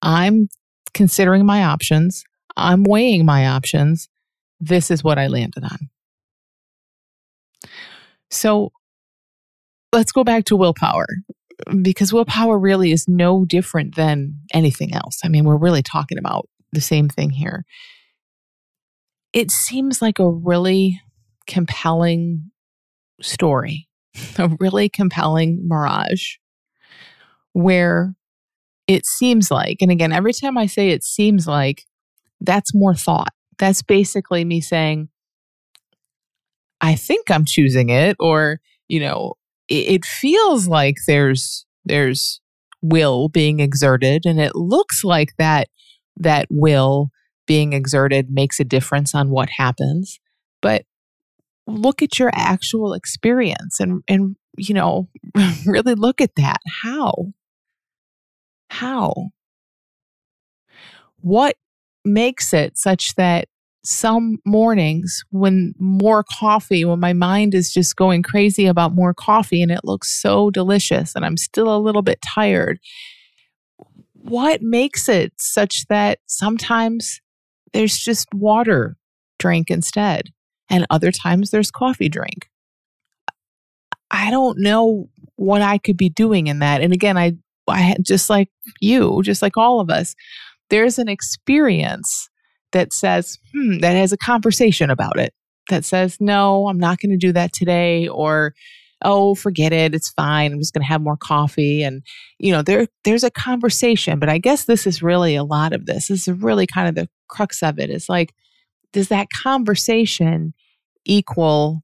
I'm 0.00 0.48
considering 0.98 1.46
my 1.46 1.62
options. 1.62 2.24
I'm 2.56 2.82
weighing 2.82 3.24
my 3.24 3.46
options. 3.46 4.08
This 4.58 4.90
is 4.90 5.04
what 5.04 5.16
I 5.16 5.28
landed 5.28 5.62
on. 5.62 5.88
So 8.32 8.72
let's 9.92 10.10
go 10.10 10.24
back 10.24 10.44
to 10.46 10.56
willpower 10.56 11.06
because 11.82 12.12
willpower 12.12 12.58
really 12.58 12.90
is 12.90 13.06
no 13.06 13.44
different 13.44 13.94
than 13.94 14.40
anything 14.52 14.92
else. 14.92 15.20
I 15.24 15.28
mean, 15.28 15.44
we're 15.44 15.56
really 15.56 15.84
talking 15.84 16.18
about 16.18 16.48
the 16.72 16.80
same 16.80 17.08
thing 17.08 17.30
here. 17.30 17.64
It 19.32 19.52
seems 19.52 20.02
like 20.02 20.18
a 20.18 20.28
really 20.28 21.00
compelling 21.46 22.50
story, 23.20 23.86
a 24.36 24.48
really 24.58 24.88
compelling 24.88 25.62
mirage 25.68 26.34
where 27.52 28.16
it 28.88 29.06
seems 29.06 29.50
like, 29.50 29.76
and 29.80 29.92
again, 29.92 30.12
every 30.12 30.32
time 30.32 30.58
I 30.58 30.66
say 30.66 30.90
it 30.90 31.04
seems 31.04 31.46
like, 31.46 31.84
that's 32.40 32.74
more 32.74 32.94
thought. 32.94 33.32
That's 33.58 33.82
basically 33.82 34.44
me 34.44 34.60
saying, 34.60 35.10
I 36.80 36.94
think 36.94 37.30
I'm 37.30 37.44
choosing 37.44 37.90
it, 37.90 38.16
or, 38.18 38.60
you 38.88 39.00
know, 39.00 39.34
it 39.68 40.04
feels 40.04 40.66
like 40.66 40.96
there's 41.06 41.66
there's 41.84 42.40
will 42.80 43.28
being 43.28 43.60
exerted 43.60 44.24
and 44.24 44.40
it 44.40 44.54
looks 44.54 45.04
like 45.04 45.34
that 45.36 45.68
that 46.16 46.46
will 46.50 47.10
being 47.46 47.72
exerted 47.72 48.30
makes 48.30 48.60
a 48.60 48.64
difference 48.64 49.14
on 49.14 49.30
what 49.30 49.50
happens. 49.50 50.20
But 50.62 50.84
look 51.66 52.02
at 52.02 52.18
your 52.18 52.30
actual 52.32 52.94
experience 52.94 53.78
and 53.80 54.02
and 54.08 54.36
you 54.56 54.74
know 54.74 55.08
really 55.66 55.94
look 55.94 56.20
at 56.20 56.34
that. 56.36 56.60
How 56.82 57.32
how 58.70 59.30
what 61.20 61.56
makes 62.04 62.52
it 62.52 62.78
such 62.78 63.14
that 63.16 63.48
some 63.84 64.38
mornings 64.44 65.24
when 65.30 65.74
more 65.78 66.24
coffee, 66.24 66.84
when 66.84 67.00
my 67.00 67.12
mind 67.12 67.54
is 67.54 67.72
just 67.72 67.96
going 67.96 68.22
crazy 68.22 68.66
about 68.66 68.94
more 68.94 69.14
coffee 69.14 69.62
and 69.62 69.70
it 69.70 69.80
looks 69.84 70.20
so 70.20 70.50
delicious 70.50 71.14
and 71.14 71.24
I'm 71.24 71.36
still 71.36 71.74
a 71.74 71.78
little 71.78 72.02
bit 72.02 72.20
tired, 72.20 72.78
what 74.12 74.60
makes 74.62 75.08
it 75.08 75.32
such 75.38 75.86
that 75.88 76.18
sometimes 76.26 77.20
there's 77.72 77.96
just 77.96 78.28
water 78.34 78.96
drink 79.38 79.70
instead 79.70 80.30
and 80.68 80.86
other 80.90 81.12
times 81.12 81.50
there's 81.50 81.70
coffee 81.70 82.08
drink? 82.08 82.48
I 84.10 84.30
don't 84.30 84.58
know 84.58 85.08
what 85.36 85.62
I 85.62 85.78
could 85.78 85.96
be 85.96 86.08
doing 86.08 86.48
in 86.48 86.58
that. 86.58 86.80
And 86.80 86.92
again, 86.92 87.16
I, 87.16 87.34
I 87.68 87.96
just 88.02 88.30
like 88.30 88.48
you, 88.80 89.22
just 89.22 89.42
like 89.42 89.56
all 89.56 89.80
of 89.80 89.90
us, 89.90 90.14
there's 90.70 90.98
an 90.98 91.08
experience 91.08 92.28
that 92.72 92.92
says, 92.92 93.38
hmm, 93.54 93.78
that 93.78 93.96
has 93.96 94.12
a 94.12 94.18
conversation 94.18 94.90
about 94.90 95.18
it, 95.18 95.32
that 95.70 95.84
says, 95.84 96.18
no, 96.20 96.68
I'm 96.68 96.78
not 96.78 96.98
going 97.00 97.10
to 97.10 97.16
do 97.16 97.32
that 97.32 97.52
today, 97.52 98.08
or, 98.08 98.54
oh, 99.02 99.34
forget 99.34 99.72
it, 99.72 99.94
it's 99.94 100.10
fine, 100.10 100.52
I'm 100.52 100.58
just 100.58 100.74
going 100.74 100.82
to 100.82 100.88
have 100.88 101.00
more 101.00 101.16
coffee. 101.16 101.82
And, 101.82 102.02
you 102.38 102.52
know, 102.52 102.62
there, 102.62 102.86
there's 103.04 103.24
a 103.24 103.30
conversation, 103.30 104.18
but 104.18 104.28
I 104.28 104.38
guess 104.38 104.64
this 104.64 104.86
is 104.86 105.02
really 105.02 105.36
a 105.36 105.44
lot 105.44 105.72
of 105.72 105.86
this. 105.86 106.08
This 106.08 106.28
is 106.28 106.42
really 106.42 106.66
kind 106.66 106.88
of 106.88 106.94
the 106.94 107.08
crux 107.28 107.62
of 107.62 107.78
it 107.78 107.90
is 107.90 108.08
like, 108.08 108.34
does 108.92 109.08
that 109.08 109.28
conversation 109.30 110.52
equal 111.04 111.82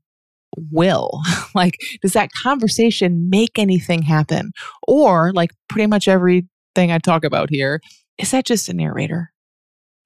will? 0.71 1.21
like, 1.55 1.79
does 2.03 2.13
that 2.13 2.31
conversation 2.43 3.29
make 3.31 3.59
anything 3.59 4.03
happen? 4.03 4.53
Or, 4.87 5.33
like, 5.33 5.51
pretty 5.69 5.87
much 5.87 6.09
everything 6.09 6.49
I 6.77 6.99
talk 6.99 7.25
about 7.25 7.51
here, 7.51 7.81
is 8.19 8.31
that 8.31 8.47
just 8.47 8.69
a 8.69 8.75
narrator? 8.75 9.33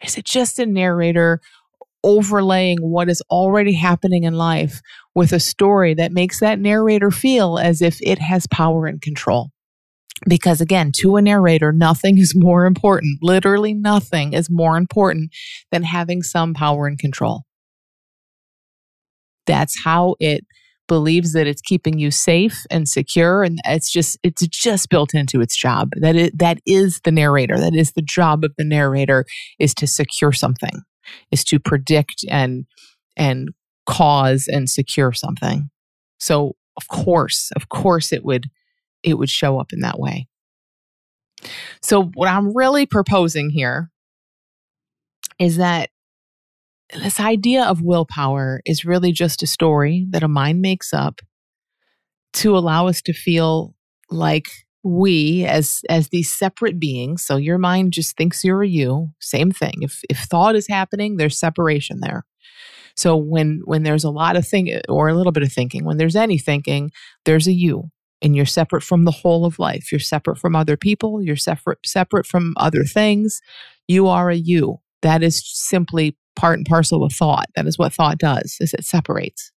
Is 0.02 0.16
it 0.16 0.24
just 0.24 0.58
a 0.58 0.66
narrator 0.66 1.40
overlaying 2.04 2.78
what 2.78 3.08
is 3.08 3.22
already 3.30 3.74
happening 3.74 4.22
in 4.22 4.34
life 4.34 4.80
with 5.14 5.32
a 5.32 5.40
story 5.40 5.94
that 5.94 6.12
makes 6.12 6.40
that 6.40 6.60
narrator 6.60 7.10
feel 7.10 7.58
as 7.58 7.82
if 7.82 7.98
it 8.00 8.18
has 8.18 8.46
power 8.46 8.86
and 8.86 9.02
control? 9.02 9.50
Because 10.28 10.60
again, 10.60 10.90
to 10.96 11.16
a 11.16 11.22
narrator, 11.22 11.72
nothing 11.72 12.18
is 12.18 12.34
more 12.34 12.66
important. 12.66 13.18
Literally 13.22 13.74
nothing 13.74 14.32
is 14.32 14.48
more 14.50 14.76
important 14.76 15.30
than 15.70 15.84
having 15.84 16.22
some 16.22 16.54
power 16.54 16.86
and 16.86 16.98
control. 16.98 17.42
That's 19.48 19.82
how 19.82 20.14
it 20.20 20.44
believes 20.86 21.32
that 21.32 21.46
it's 21.46 21.60
keeping 21.60 21.98
you 21.98 22.10
safe 22.10 22.64
and 22.70 22.88
secure 22.88 23.42
and 23.42 23.58
it's 23.66 23.90
just 23.90 24.18
it's 24.22 24.46
just 24.46 24.88
built 24.88 25.14
into 25.14 25.40
its 25.40 25.56
job. 25.56 25.90
That 26.00 26.16
it 26.16 26.38
that 26.38 26.58
is 26.66 27.00
the 27.04 27.12
narrator. 27.12 27.58
That 27.58 27.74
is 27.74 27.92
the 27.92 28.02
job 28.02 28.44
of 28.44 28.52
the 28.56 28.64
narrator 28.64 29.24
is 29.58 29.74
to 29.74 29.86
secure 29.86 30.32
something 30.32 30.82
is 31.30 31.44
to 31.44 31.58
predict 31.58 32.24
and 32.30 32.64
and 33.16 33.50
cause 33.86 34.48
and 34.48 34.68
secure 34.68 35.12
something. 35.12 35.70
So 36.20 36.56
of 36.76 36.88
course 36.88 37.50
of 37.56 37.68
course 37.68 38.12
it 38.12 38.24
would 38.24 38.46
it 39.02 39.14
would 39.14 39.30
show 39.30 39.58
up 39.58 39.72
in 39.72 39.80
that 39.80 39.98
way. 39.98 40.28
So 41.82 42.04
what 42.14 42.28
i'm 42.28 42.56
really 42.56 42.86
proposing 42.86 43.50
here 43.50 43.90
is 45.38 45.56
that 45.58 45.90
this 46.94 47.20
idea 47.20 47.64
of 47.64 47.82
willpower 47.82 48.60
is 48.64 48.84
really 48.84 49.12
just 49.12 49.42
a 49.42 49.46
story 49.46 50.06
that 50.10 50.22
a 50.22 50.28
mind 50.28 50.60
makes 50.60 50.92
up 50.92 51.20
to 52.34 52.56
allow 52.56 52.86
us 52.86 53.02
to 53.02 53.12
feel 53.12 53.74
like 54.10 54.46
we 54.84 55.44
as 55.44 55.82
as 55.90 56.08
these 56.08 56.32
separate 56.32 56.78
beings 56.78 57.24
so 57.24 57.36
your 57.36 57.58
mind 57.58 57.92
just 57.92 58.16
thinks 58.16 58.44
you're 58.44 58.62
a 58.62 58.68
you 58.68 59.08
same 59.20 59.50
thing. 59.50 59.74
If 59.80 60.00
if 60.08 60.18
thought 60.20 60.56
is 60.56 60.68
happening 60.68 61.16
there's 61.16 61.38
separation 61.38 62.00
there. 62.00 62.24
So 62.96 63.16
when 63.16 63.60
when 63.64 63.82
there's 63.82 64.04
a 64.04 64.10
lot 64.10 64.36
of 64.36 64.46
thing 64.46 64.80
or 64.88 65.08
a 65.08 65.14
little 65.14 65.32
bit 65.32 65.42
of 65.42 65.52
thinking 65.52 65.84
when 65.84 65.98
there's 65.98 66.16
any 66.16 66.38
thinking 66.38 66.90
there's 67.24 67.46
a 67.46 67.52
you 67.52 67.90
and 68.22 68.34
you're 68.34 68.46
separate 68.46 68.82
from 68.82 69.04
the 69.04 69.10
whole 69.10 69.44
of 69.44 69.58
life. 69.58 69.92
You're 69.92 70.00
separate 70.00 70.38
from 70.38 70.56
other 70.56 70.76
people 70.76 71.22
you're 71.22 71.36
separate 71.36 71.78
separate 71.84 72.26
from 72.26 72.54
other 72.56 72.84
things. 72.84 73.40
You 73.88 74.06
are 74.06 74.30
a 74.30 74.36
you. 74.36 74.80
That 75.02 75.22
is 75.22 75.42
simply 75.44 76.16
part 76.38 76.58
and 76.58 76.66
parcel 76.66 77.04
of 77.04 77.12
thought. 77.12 77.46
That 77.56 77.66
is 77.66 77.76
what 77.76 77.92
thought 77.92 78.18
does, 78.18 78.56
is 78.60 78.72
it 78.72 78.84
separates. 78.84 79.52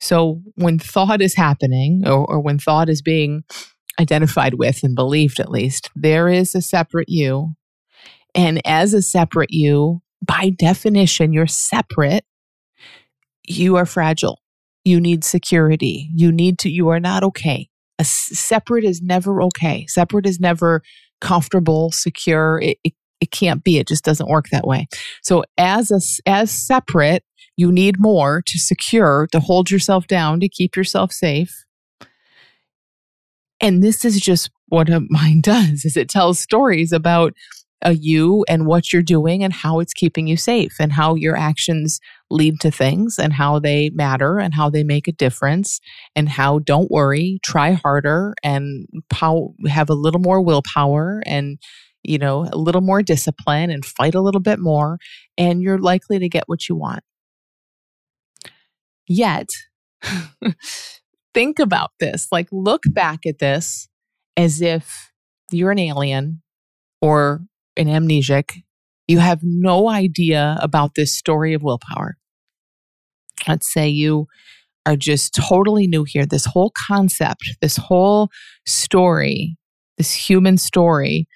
So 0.00 0.40
when 0.54 0.78
thought 0.78 1.20
is 1.20 1.34
happening 1.34 2.04
or, 2.06 2.24
or 2.24 2.40
when 2.40 2.58
thought 2.58 2.88
is 2.88 3.02
being 3.02 3.42
identified 4.00 4.54
with 4.54 4.82
and 4.82 4.94
believed 4.94 5.40
at 5.40 5.50
least, 5.50 5.90
there 5.94 6.28
is 6.28 6.54
a 6.54 6.62
separate 6.62 7.08
you. 7.08 7.54
And 8.34 8.62
as 8.64 8.94
a 8.94 9.02
separate 9.02 9.50
you, 9.50 10.00
by 10.24 10.50
definition, 10.50 11.32
you're 11.32 11.46
separate. 11.46 12.24
You 13.46 13.76
are 13.76 13.86
fragile. 13.86 14.40
You 14.84 15.00
need 15.00 15.24
security. 15.24 16.08
You 16.14 16.32
need 16.32 16.58
to, 16.60 16.70
you 16.70 16.88
are 16.88 17.00
not 17.00 17.22
okay. 17.24 17.68
A 17.98 18.04
separate 18.04 18.84
is 18.84 19.02
never 19.02 19.42
okay. 19.42 19.84
Separate 19.86 20.24
is 20.24 20.40
never 20.40 20.82
comfortable, 21.20 21.90
secure. 21.90 22.60
It, 22.62 22.78
it 22.84 22.94
it 23.20 23.30
can't 23.30 23.62
be. 23.62 23.78
It 23.78 23.88
just 23.88 24.04
doesn't 24.04 24.28
work 24.28 24.48
that 24.50 24.66
way. 24.66 24.88
So 25.22 25.44
as 25.58 25.90
a, 25.90 26.00
as 26.28 26.50
separate, 26.50 27.24
you 27.56 27.70
need 27.70 28.00
more 28.00 28.42
to 28.46 28.58
secure, 28.58 29.28
to 29.32 29.40
hold 29.40 29.70
yourself 29.70 30.06
down, 30.06 30.40
to 30.40 30.48
keep 30.48 30.76
yourself 30.76 31.12
safe. 31.12 31.64
And 33.60 33.82
this 33.82 34.04
is 34.04 34.18
just 34.20 34.50
what 34.68 34.88
a 34.88 35.04
mind 35.10 35.42
does 35.42 35.84
is 35.84 35.96
it 35.96 36.08
tells 36.08 36.38
stories 36.38 36.92
about 36.92 37.34
a 37.82 37.94
you 37.94 38.44
and 38.48 38.66
what 38.66 38.92
you're 38.92 39.02
doing 39.02 39.42
and 39.42 39.52
how 39.52 39.80
it's 39.80 39.94
keeping 39.94 40.26
you 40.26 40.36
safe 40.36 40.76
and 40.78 40.92
how 40.92 41.14
your 41.14 41.36
actions 41.36 41.98
lead 42.30 42.60
to 42.60 42.70
things 42.70 43.18
and 43.18 43.32
how 43.32 43.58
they 43.58 43.90
matter 43.94 44.38
and 44.38 44.54
how 44.54 44.68
they 44.68 44.84
make 44.84 45.08
a 45.08 45.12
difference 45.12 45.80
and 46.14 46.28
how 46.28 46.58
don't 46.58 46.90
worry 46.90 47.38
try 47.42 47.72
harder 47.72 48.34
and 48.42 48.86
have 49.68 49.88
a 49.88 49.94
little 49.94 50.20
more 50.20 50.42
willpower 50.42 51.22
and 51.24 51.58
you 52.02 52.18
know 52.18 52.48
a 52.52 52.56
little 52.56 52.80
more 52.80 53.02
discipline 53.02 53.70
and 53.70 53.84
fight 53.84 54.14
a 54.14 54.20
little 54.20 54.40
bit 54.40 54.58
more 54.58 54.98
and 55.36 55.62
you're 55.62 55.78
likely 55.78 56.18
to 56.18 56.28
get 56.28 56.44
what 56.46 56.68
you 56.68 56.76
want 56.76 57.02
yet 59.06 59.48
think 61.34 61.58
about 61.58 61.90
this 62.00 62.28
like 62.32 62.48
look 62.52 62.82
back 62.92 63.26
at 63.26 63.38
this 63.38 63.88
as 64.36 64.62
if 64.62 65.10
you're 65.52 65.70
an 65.70 65.78
alien 65.78 66.42
or 67.00 67.42
an 67.76 67.86
amnesiac. 67.86 68.62
You 69.08 69.18
have 69.18 69.40
no 69.42 69.88
idea 69.88 70.58
about 70.60 70.94
this 70.94 71.12
story 71.12 71.54
of 71.54 71.62
willpower. 71.62 72.16
Let's 73.48 73.72
say 73.72 73.88
you 73.88 74.26
are 74.86 74.96
just 74.96 75.34
totally 75.34 75.86
new 75.86 76.04
here. 76.04 76.26
This 76.26 76.44
whole 76.44 76.72
concept, 76.88 77.42
this 77.60 77.76
whole 77.76 78.28
story, 78.66 79.56
this 79.98 80.12
human 80.12 80.56
story 80.56 81.26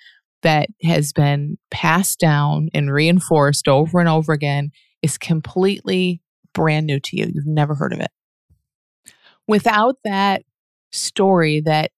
that 0.45 0.69
has 0.83 1.13
been 1.13 1.59
passed 1.71 2.21
down 2.21 2.69
and 2.73 2.93
reinforced 2.93 3.67
over 3.67 3.99
and 3.99 4.09
over 4.09 4.33
again 4.33 4.71
is 5.03 5.19
completely 5.19 6.21
brand 6.53 6.87
new 6.87 7.01
to 7.01 7.17
you. 7.17 7.31
You've 7.35 7.47
never 7.47 7.75
heard 7.75 7.93
of 7.93 8.01
it. 8.01 8.11
Without 9.49 9.97
that 10.05 10.43
story 10.93 11.61
that 11.63 11.91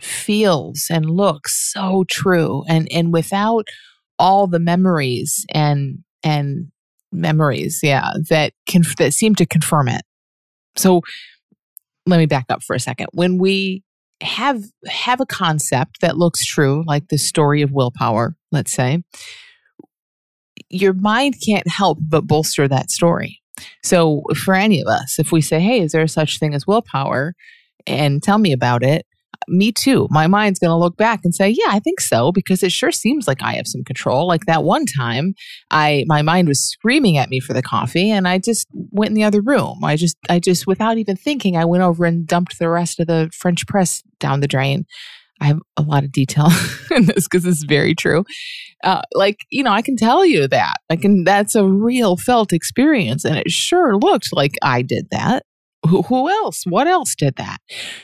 feels 0.00 0.86
and 0.90 1.08
looks 1.08 1.72
so 1.72 2.04
true 2.08 2.64
and 2.68 2.90
and 2.92 3.12
without 3.12 3.66
all 4.18 4.46
the 4.46 4.58
memories 4.58 5.46
and 5.54 5.98
and 6.22 6.70
memories 7.12 7.80
yeah 7.82 8.10
that 8.28 8.52
can 8.68 8.82
that 8.98 9.14
seem 9.14 9.34
to 9.34 9.46
confirm 9.46 9.88
it 9.88 10.02
so 10.76 11.00
let 12.06 12.18
me 12.18 12.26
back 12.26 12.44
up 12.50 12.62
for 12.62 12.76
a 12.76 12.80
second 12.80 13.06
when 13.12 13.38
we 13.38 13.82
have 14.22 14.62
have 14.86 15.20
a 15.20 15.26
concept 15.26 16.00
that 16.00 16.16
looks 16.16 16.44
true 16.44 16.82
like 16.86 17.08
the 17.08 17.18
story 17.18 17.62
of 17.62 17.72
willpower 17.72 18.36
let's 18.52 18.72
say. 18.72 19.02
Your 20.70 20.94
mind 20.94 21.34
can't 21.46 21.68
help 21.68 21.98
but 22.00 22.26
bolster 22.26 22.66
that 22.66 22.90
story. 22.90 23.40
So 23.84 24.22
for 24.34 24.54
any 24.54 24.80
of 24.80 24.86
us 24.86 25.18
if 25.18 25.32
we 25.32 25.40
say 25.40 25.60
hey 25.60 25.80
is 25.80 25.92
there 25.92 26.06
such 26.06 26.38
thing 26.38 26.54
as 26.54 26.66
willpower? 26.66 27.34
and 27.86 28.22
tell 28.22 28.38
me 28.38 28.52
about 28.52 28.82
it 28.82 29.06
me 29.48 29.72
too. 29.72 30.06
My 30.10 30.26
mind's 30.26 30.58
going 30.58 30.70
to 30.70 30.76
look 30.76 30.96
back 30.96 31.20
and 31.24 31.34
say, 31.34 31.48
yeah, 31.50 31.68
I 31.68 31.78
think 31.78 32.00
so 32.00 32.32
because 32.32 32.62
it 32.62 32.72
sure 32.72 32.92
seems 32.92 33.26
like 33.26 33.42
I 33.42 33.54
have 33.54 33.66
some 33.66 33.84
control. 33.84 34.26
Like 34.26 34.46
that 34.46 34.64
one 34.64 34.86
time, 34.86 35.34
I 35.70 36.04
my 36.06 36.22
mind 36.22 36.48
was 36.48 36.68
screaming 36.68 37.16
at 37.18 37.28
me 37.28 37.40
for 37.40 37.52
the 37.52 37.62
coffee 37.62 38.10
and 38.10 38.26
I 38.26 38.38
just 38.38 38.66
went 38.72 39.10
in 39.10 39.14
the 39.14 39.24
other 39.24 39.40
room. 39.40 39.84
I 39.84 39.96
just 39.96 40.16
I 40.28 40.38
just 40.38 40.66
without 40.66 40.98
even 40.98 41.16
thinking, 41.16 41.56
I 41.56 41.64
went 41.64 41.82
over 41.82 42.04
and 42.04 42.26
dumped 42.26 42.58
the 42.58 42.68
rest 42.68 43.00
of 43.00 43.06
the 43.06 43.30
french 43.32 43.66
press 43.66 44.02
down 44.18 44.40
the 44.40 44.48
drain. 44.48 44.84
I 45.40 45.46
have 45.46 45.58
a 45.76 45.82
lot 45.82 46.04
of 46.04 46.12
detail 46.12 46.48
in 46.90 47.04
this 47.06 47.28
because 47.28 47.44
it's 47.44 47.64
very 47.64 47.94
true. 47.94 48.24
Uh, 48.82 49.02
like 49.14 49.38
you 49.50 49.62
know, 49.62 49.72
I 49.72 49.82
can 49.82 49.96
tell 49.96 50.24
you 50.24 50.48
that 50.48 50.76
I 50.90 50.96
can. 50.96 51.24
That's 51.24 51.54
a 51.54 51.64
real 51.64 52.16
felt 52.16 52.52
experience, 52.52 53.24
and 53.24 53.36
it 53.36 53.50
sure 53.50 53.96
looked 53.96 54.28
like 54.32 54.52
I 54.62 54.82
did 54.82 55.08
that 55.10 55.44
who, 55.86 56.28
else? 56.28 56.62
What 56.68 56.86
else 56.86 57.14
did 57.14 57.36
that? 57.36 57.58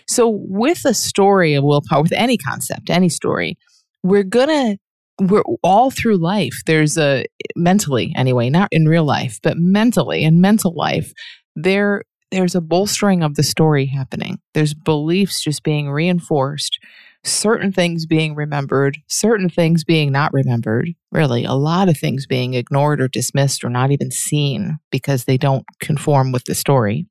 So, 0.09 0.29
with 0.29 0.85
a 0.85 0.95
story 0.95 1.55
of 1.55 1.65
willpower, 1.65 2.03
with 2.03 2.13
any 2.13 2.37
concept, 2.37 2.91
any 2.91 3.09
story, 3.09 3.57
we're 4.03 4.25
gonna 4.25 4.77
we're 5.21 5.45
all 5.63 5.91
through 5.91 6.17
life. 6.17 6.63
There's 6.67 6.97
a 6.97 7.25
mentally 7.57 8.13
anyway, 8.17 8.51
not 8.51 8.69
in 8.73 8.87
real 8.87 9.05
life, 9.05 9.39
but 9.43 9.57
mentally 9.57 10.25
in 10.25 10.41
mental 10.41 10.75
life, 10.75 11.13
there 11.55 12.03
there's 12.31 12.55
a 12.55 12.63
bolstering 12.63 13.23
of 13.23 13.35
the 13.35 13.43
story 13.43 13.87
happening. 13.87 14.39
There's 14.55 14.73
beliefs 14.73 15.45
just 15.45 15.63
being 15.63 15.91
reinforced, 15.91 16.79
certain 17.25 17.73
things 17.73 18.07
being 18.07 18.35
remembered, 18.35 18.99
certain 19.07 19.51
things 19.51 19.85
being 19.85 20.11
not 20.11 20.33
remembered, 20.33 20.89
really, 21.13 21.45
a 21.45 21.53
lot 21.53 21.91
of 21.91 21.99
things 21.99 22.27
being 22.27 22.55
ignored 22.55 23.03
or 23.03 23.09
dismissed 23.09 23.63
or 23.63 23.69
not 23.69 23.91
even 23.91 24.11
seen 24.11 24.79
because 24.91 25.25
they 25.25 25.37
don't 25.37 25.65
conform 25.81 26.33
with 26.33 26.45
the 26.45 26.55
story. 26.55 27.07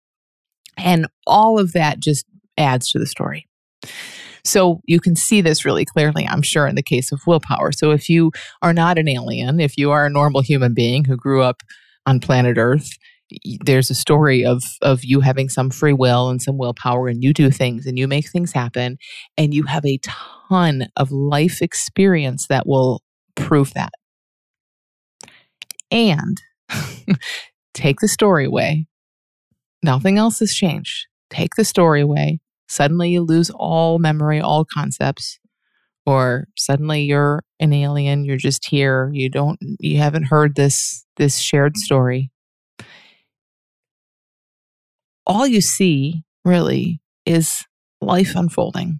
And 0.77 1.07
all 1.27 1.59
of 1.59 1.73
that 1.73 1.99
just 1.99 2.25
adds 2.57 2.91
to 2.91 2.99
the 2.99 3.05
story. 3.05 3.47
So 4.43 4.81
you 4.85 4.99
can 4.99 5.15
see 5.15 5.41
this 5.41 5.65
really 5.65 5.85
clearly, 5.85 6.27
I'm 6.27 6.41
sure, 6.41 6.67
in 6.67 6.75
the 6.75 6.83
case 6.83 7.11
of 7.11 7.21
willpower. 7.27 7.71
So 7.71 7.91
if 7.91 8.09
you 8.09 8.31
are 8.61 8.73
not 8.73 8.97
an 8.97 9.07
alien, 9.07 9.59
if 9.59 9.77
you 9.77 9.91
are 9.91 10.05
a 10.05 10.09
normal 10.09 10.41
human 10.41 10.73
being 10.73 11.05
who 11.05 11.15
grew 11.15 11.41
up 11.41 11.61
on 12.05 12.19
planet 12.19 12.57
Earth, 12.57 12.89
there's 13.63 13.89
a 13.89 13.95
story 13.95 14.43
of 14.43 14.61
of 14.81 15.05
you 15.05 15.21
having 15.21 15.47
some 15.47 15.69
free 15.69 15.93
will 15.93 16.29
and 16.29 16.41
some 16.41 16.57
willpower 16.57 17.07
and 17.07 17.23
you 17.23 17.33
do 17.33 17.49
things 17.49 17.85
and 17.85 17.97
you 17.97 18.07
make 18.07 18.29
things 18.29 18.51
happen 18.51 18.97
and 19.37 19.53
you 19.53 19.63
have 19.63 19.85
a 19.85 19.99
ton 20.03 20.87
of 20.97 21.11
life 21.11 21.61
experience 21.61 22.47
that 22.47 22.67
will 22.67 23.01
prove 23.35 23.73
that. 23.73 23.93
And 25.91 26.41
take 27.73 27.99
the 27.99 28.07
story 28.07 28.45
away 28.45 28.87
Nothing 29.83 30.17
else 30.17 30.39
has 30.39 30.53
changed. 30.53 31.07
Take 31.29 31.55
the 31.55 31.65
story 31.65 32.01
away. 32.01 32.39
Suddenly 32.67 33.09
you 33.09 33.21
lose 33.21 33.49
all 33.53 33.99
memory, 33.99 34.39
all 34.39 34.65
concepts. 34.65 35.39
Or 36.05 36.47
suddenly 36.57 37.03
you're 37.03 37.43
an 37.59 37.73
alien, 37.73 38.25
you're 38.25 38.37
just 38.37 38.67
here, 38.67 39.11
you 39.13 39.29
don't 39.29 39.59
you 39.79 39.99
haven't 39.99 40.23
heard 40.23 40.55
this 40.55 41.05
this 41.17 41.37
shared 41.37 41.77
story. 41.77 42.31
All 45.27 45.45
you 45.45 45.61
see 45.61 46.23
really 46.43 47.01
is 47.25 47.63
life 48.01 48.35
unfolding. 48.35 48.99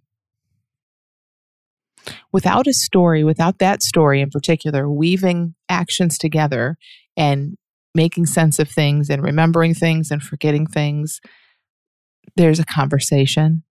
Without 2.32 2.68
a 2.68 2.74
story, 2.74 3.24
without 3.24 3.60
that 3.60 3.84
story 3.84 4.22
in 4.22 4.30
particular, 4.30 4.90
weaving 4.90 5.56
actions 5.70 6.18
together 6.18 6.78
and 7.18 7.58
making 7.94 8.26
sense 8.26 8.60
of 8.60 8.70
things 8.70 9.10
and 9.10 9.24
remembering 9.24 9.74
things 9.74 10.12
and 10.12 10.22
forgetting 10.22 10.66
things, 10.66 11.20
there's 12.36 12.60
a 12.60 12.66
conversation. 12.66 13.64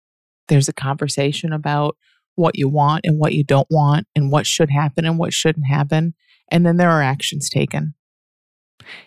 There's 0.49 0.69
a 0.69 0.73
conversation 0.73 1.53
about 1.53 1.97
what 2.35 2.57
you 2.57 2.69
want 2.69 3.03
and 3.05 3.19
what 3.19 3.35
you 3.35 3.45
don't 3.45 3.67
want 3.71 4.07
and 4.15 4.31
what 4.31 4.47
should 4.47 4.71
happen 4.71 5.05
and 5.05 5.19
what 5.19 5.33
shouldn't 5.33 5.67
happen. 5.67 6.15
And 6.51 6.65
then 6.65 6.77
there 6.77 6.91
are 6.91 7.03
actions 7.03 7.49
taken. 7.51 7.95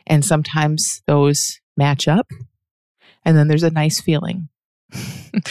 And 0.06 0.24
sometimes 0.24 1.02
those 1.08 1.60
match 1.78 2.08
up. 2.08 2.28
And 3.24 3.38
then 3.38 3.48
there's 3.48 3.64
a 3.64 3.72
nice 3.72 4.02
feeling. 4.02 4.50
and 5.34 5.44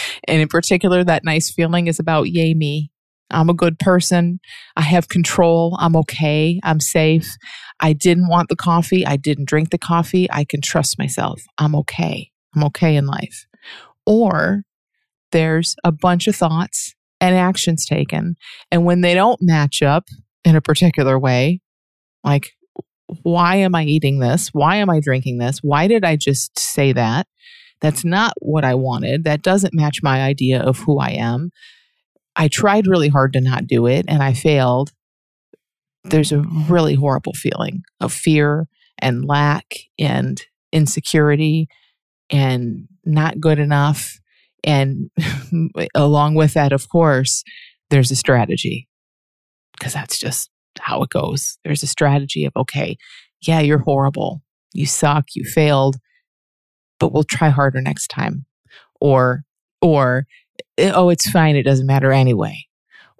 in 0.42 0.48
particular, 0.48 1.02
that 1.04 1.24
nice 1.24 1.50
feeling 1.50 1.86
is 1.86 1.98
about 1.98 2.30
yay 2.30 2.54
me. 2.54 2.89
I'm 3.30 3.48
a 3.48 3.54
good 3.54 3.78
person. 3.78 4.40
I 4.76 4.82
have 4.82 5.08
control. 5.08 5.76
I'm 5.78 5.96
okay. 5.96 6.60
I'm 6.62 6.80
safe. 6.80 7.36
I 7.80 7.92
didn't 7.92 8.28
want 8.28 8.48
the 8.48 8.56
coffee. 8.56 9.06
I 9.06 9.16
didn't 9.16 9.48
drink 9.48 9.70
the 9.70 9.78
coffee. 9.78 10.30
I 10.30 10.44
can 10.44 10.60
trust 10.60 10.98
myself. 10.98 11.42
I'm 11.58 11.74
okay. 11.76 12.30
I'm 12.54 12.64
okay 12.64 12.96
in 12.96 13.06
life. 13.06 13.46
Or 14.06 14.62
there's 15.32 15.76
a 15.84 15.92
bunch 15.92 16.26
of 16.26 16.36
thoughts 16.36 16.94
and 17.20 17.36
actions 17.36 17.86
taken. 17.86 18.36
And 18.70 18.84
when 18.84 19.00
they 19.00 19.14
don't 19.14 19.40
match 19.40 19.82
up 19.82 20.04
in 20.44 20.56
a 20.56 20.60
particular 20.60 21.18
way, 21.18 21.60
like, 22.24 22.50
why 23.22 23.56
am 23.56 23.74
I 23.74 23.84
eating 23.84 24.20
this? 24.20 24.48
Why 24.52 24.76
am 24.76 24.90
I 24.90 25.00
drinking 25.00 25.38
this? 25.38 25.58
Why 25.62 25.88
did 25.88 26.04
I 26.04 26.16
just 26.16 26.58
say 26.58 26.92
that? 26.92 27.26
That's 27.80 28.04
not 28.04 28.34
what 28.40 28.64
I 28.64 28.74
wanted. 28.74 29.24
That 29.24 29.42
doesn't 29.42 29.74
match 29.74 30.02
my 30.02 30.22
idea 30.22 30.60
of 30.60 30.78
who 30.78 30.98
I 30.98 31.10
am. 31.10 31.50
I 32.40 32.48
tried 32.48 32.86
really 32.86 33.10
hard 33.10 33.34
to 33.34 33.42
not 33.42 33.66
do 33.66 33.86
it 33.86 34.06
and 34.08 34.22
I 34.22 34.32
failed. 34.32 34.92
There's 36.04 36.32
a 36.32 36.40
really 36.70 36.94
horrible 36.94 37.34
feeling 37.34 37.82
of 38.00 38.14
fear 38.14 38.66
and 38.98 39.26
lack 39.26 39.74
and 39.98 40.40
insecurity 40.72 41.68
and 42.30 42.88
not 43.04 43.40
good 43.40 43.58
enough. 43.58 44.18
And 44.64 45.10
along 45.94 46.34
with 46.34 46.54
that, 46.54 46.72
of 46.72 46.88
course, 46.88 47.44
there's 47.90 48.10
a 48.10 48.16
strategy 48.16 48.88
because 49.78 49.92
that's 49.92 50.18
just 50.18 50.48
how 50.78 51.02
it 51.02 51.10
goes. 51.10 51.58
There's 51.62 51.82
a 51.82 51.86
strategy 51.86 52.46
of, 52.46 52.54
okay, 52.56 52.96
yeah, 53.42 53.60
you're 53.60 53.80
horrible. 53.80 54.40
You 54.72 54.86
suck. 54.86 55.26
You 55.34 55.44
failed, 55.44 55.98
but 56.98 57.12
we'll 57.12 57.24
try 57.24 57.50
harder 57.50 57.82
next 57.82 58.08
time. 58.08 58.46
Or, 58.98 59.42
or 59.82 60.24
Eh, 60.78 60.92
oh, 60.94 61.08
it's 61.08 61.30
fine. 61.30 61.56
It 61.56 61.62
doesn't 61.64 61.86
matter 61.86 62.12
anyway, 62.12 62.66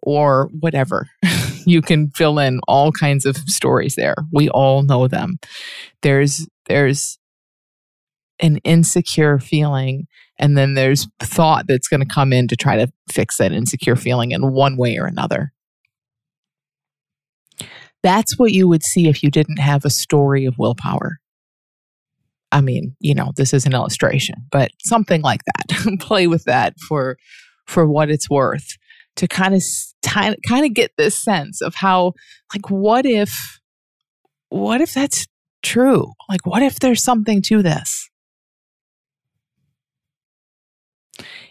or 0.03 0.51
whatever. 0.61 1.09
you 1.67 1.83
can 1.83 2.11
fill 2.11 2.39
in 2.39 2.61
all 2.67 2.93
kinds 2.93 3.27
of 3.27 3.37
stories 3.37 3.95
there. 3.97 4.17
We 4.33 4.49
all 4.49 4.83
know 4.83 5.09
them. 5.09 5.39
There's, 6.03 6.49
there's, 6.67 7.19
an 8.43 8.57
insecure 8.59 9.39
feeling 9.39 10.07
and 10.39 10.57
then 10.57 10.75
there's 10.75 11.07
thought 11.21 11.67
that's 11.69 11.89
going 11.89 12.01
to 12.01 12.07
come 12.07 12.33
in 12.33 12.49
to 12.49 12.57
try 12.57 12.77
to 12.77 12.91
fix 13.11 13.37
that 13.37 13.53
insecure 13.53 13.97
feeling 13.97 14.33
in 14.33 14.53
one 14.53 14.77
way 14.77 14.97
or 14.97 15.07
another. 15.07 15.53
That's 18.03 18.39
what 18.39 18.53
you 18.53 18.67
would 18.67 18.83
see 18.83 19.09
if 19.09 19.23
you 19.23 19.31
didn't 19.31 19.59
have 19.59 19.85
a 19.85 19.91
story 19.91 20.47
of 20.47 20.57
willpower. 20.59 21.21
I 22.53 22.61
mean, 22.61 22.97
you 23.01 23.15
know, 23.15 23.33
this 23.37 23.55
is 23.55 23.67
an 23.67 23.75
illustration, 23.75 24.37
but 24.51 24.71
something 24.81 25.23
like 25.23 25.43
that. 25.45 25.99
Play 26.01 26.27
with 26.27 26.45
that 26.45 26.75
for 26.89 27.17
for 27.67 27.87
what 27.87 28.11
it's 28.11 28.29
worth 28.29 28.77
to 29.17 29.29
kind 29.29 29.55
of 29.55 29.63
kind 30.47 30.65
of 30.65 30.75
get 30.75 30.93
this 30.97 31.15
sense 31.15 31.61
of 31.61 31.75
how 31.77 32.13
like 32.55 32.71
what 32.71 33.07
if 33.07 33.61
what 34.49 34.81
if 34.81 34.95
that's 34.95 35.27
true? 35.63 36.13
Like 36.29 36.45
what 36.45 36.63
if 36.63 36.81
there's 36.81 37.03
something 37.03 37.43
to 37.43 37.63
this? 37.63 38.09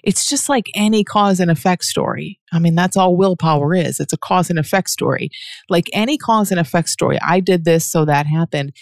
It's 0.04 0.28
just 0.28 0.50
like 0.50 0.66
any 0.76 1.04
cause 1.04 1.40
and 1.40 1.52
effect 1.52 1.84
story. 1.84 2.40
I 2.52 2.60
mean, 2.60 2.76
that's 2.76 2.98
all 2.98 3.16
willpower 3.16 3.76
is. 3.76 4.00
It's 4.00 4.14
a 4.14 4.18
cause 4.18 4.50
and 4.50 4.58
effect 4.58 4.90
story. 4.90 5.30
Like 5.70 5.90
any 5.94 6.18
cause 6.18 6.52
and 6.52 6.60
effect 6.60 6.90
story, 6.90 7.20
I 7.22 7.40
did 7.40 7.66
this, 7.66 7.86
so 7.86 8.06
that 8.06 8.26
happened. 8.26 8.74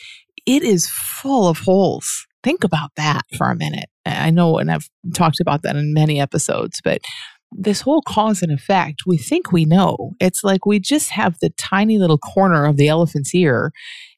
It 0.47 0.63
is 0.63 0.89
full 0.89 1.47
of 1.47 1.59
holes. 1.59 2.25
Think 2.41 2.63
about 2.63 2.91
that 2.95 3.23
for 3.37 3.51
a 3.51 3.55
minute. 3.55 3.89
I 4.05 4.31
know, 4.31 4.57
and 4.57 4.71
I've 4.71 4.89
talked 5.13 5.41
about 5.41 5.63
that 5.63 5.75
in 5.75 5.93
many 5.93 6.21
episodes, 6.21 6.79
but 6.81 7.01
this 7.51 7.81
whole 7.81 8.01
cause 8.01 8.41
and 8.41 8.51
effect, 8.51 9.01
we 9.05 9.17
think 9.17 9.51
we 9.51 9.65
know. 9.65 10.13
It's 10.19 10.43
like 10.43 10.65
we 10.65 10.79
just 10.79 11.11
have 11.11 11.37
the 11.39 11.49
tiny 11.51 11.97
little 11.97 12.17
corner 12.17 12.65
of 12.65 12.77
the 12.77 12.87
elephant's 12.87 13.33
ear 13.35 13.71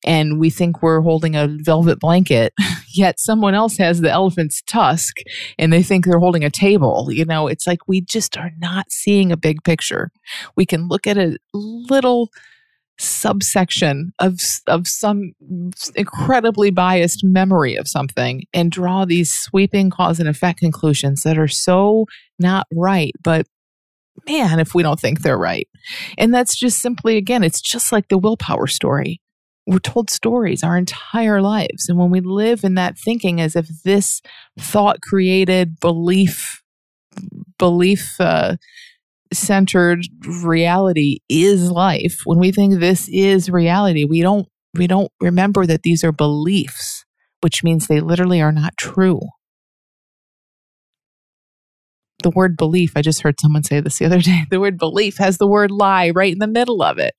and 0.05 0.39
we 0.39 0.49
think 0.49 0.81
we're 0.81 1.01
holding 1.01 1.35
a 1.35 1.47
velvet 1.61 1.99
blanket, 1.99 2.53
yet 2.93 3.19
someone 3.19 3.55
else 3.55 3.77
has 3.77 4.01
the 4.01 4.11
elephant's 4.11 4.61
tusk 4.63 5.17
and 5.57 5.73
they 5.73 5.83
think 5.83 6.05
they're 6.05 6.19
holding 6.19 6.43
a 6.43 6.49
table. 6.49 7.09
You 7.11 7.25
know, 7.25 7.47
it's 7.47 7.67
like 7.67 7.87
we 7.87 8.01
just 8.01 8.37
are 8.37 8.51
not 8.59 8.91
seeing 8.91 9.31
a 9.31 9.37
big 9.37 9.63
picture. 9.63 10.11
We 10.55 10.65
can 10.65 10.87
look 10.87 11.07
at 11.07 11.17
a 11.17 11.37
little 11.53 12.29
subsection 12.99 14.11
of 14.19 14.39
of 14.67 14.85
some 14.85 15.31
incredibly 15.95 16.69
biased 16.69 17.23
memory 17.23 17.75
of 17.75 17.87
something 17.87 18.43
and 18.53 18.71
draw 18.71 19.05
these 19.05 19.31
sweeping 19.31 19.89
cause 19.89 20.19
and 20.19 20.27
effect 20.27 20.59
conclusions 20.59 21.23
that 21.23 21.37
are 21.37 21.47
so 21.47 22.05
not 22.39 22.67
right 22.73 23.13
but 23.23 23.47
man 24.27 24.59
if 24.59 24.75
we 24.75 24.83
don't 24.83 24.99
think 24.99 25.21
they're 25.21 25.37
right. 25.37 25.67
And 26.17 26.33
that's 26.33 26.59
just 26.59 26.81
simply 26.81 27.15
again 27.15 27.43
it's 27.43 27.61
just 27.61 27.91
like 27.91 28.09
the 28.09 28.17
willpower 28.17 28.67
story. 28.67 29.21
We're 29.65 29.79
told 29.79 30.09
stories 30.09 30.63
our 30.63 30.77
entire 30.77 31.41
lives 31.41 31.87
and 31.87 31.97
when 31.97 32.11
we 32.11 32.19
live 32.21 32.63
in 32.63 32.75
that 32.75 32.97
thinking 32.97 33.39
as 33.39 33.55
if 33.55 33.69
this 33.83 34.21
thought 34.59 34.99
created 35.01 35.79
belief 35.79 36.61
belief 37.57 38.15
uh, 38.19 38.55
centered 39.33 40.01
reality 40.25 41.19
is 41.29 41.71
life. 41.71 42.21
When 42.25 42.39
we 42.39 42.51
think 42.51 42.79
this 42.79 43.07
is 43.09 43.49
reality 43.49 44.03
we 44.03 44.21
don't 44.21 44.47
we 44.73 44.87
don't 44.87 45.11
remember 45.19 45.65
that 45.65 45.83
these 45.83 46.03
are 46.03 46.11
beliefs 46.11 47.05
which 47.41 47.63
means 47.63 47.87
they 47.87 48.01
literally 48.01 48.41
are 48.41 48.51
not 48.51 48.77
true 48.77 49.21
the 52.21 52.29
word 52.29 52.57
belief, 52.57 52.93
I 52.95 53.01
just 53.01 53.21
heard 53.21 53.39
someone 53.39 53.63
say 53.63 53.79
this 53.79 53.97
the 53.97 54.05
other 54.05 54.19
day. 54.21 54.45
The 54.49 54.59
word 54.59 54.77
belief 54.77 55.17
has 55.17 55.37
the 55.37 55.47
word 55.47 55.71
lie 55.71 56.09
right 56.09 56.33
in 56.33 56.39
the 56.39 56.47
middle 56.47 56.81
of 56.81 56.97
it. 56.97 57.15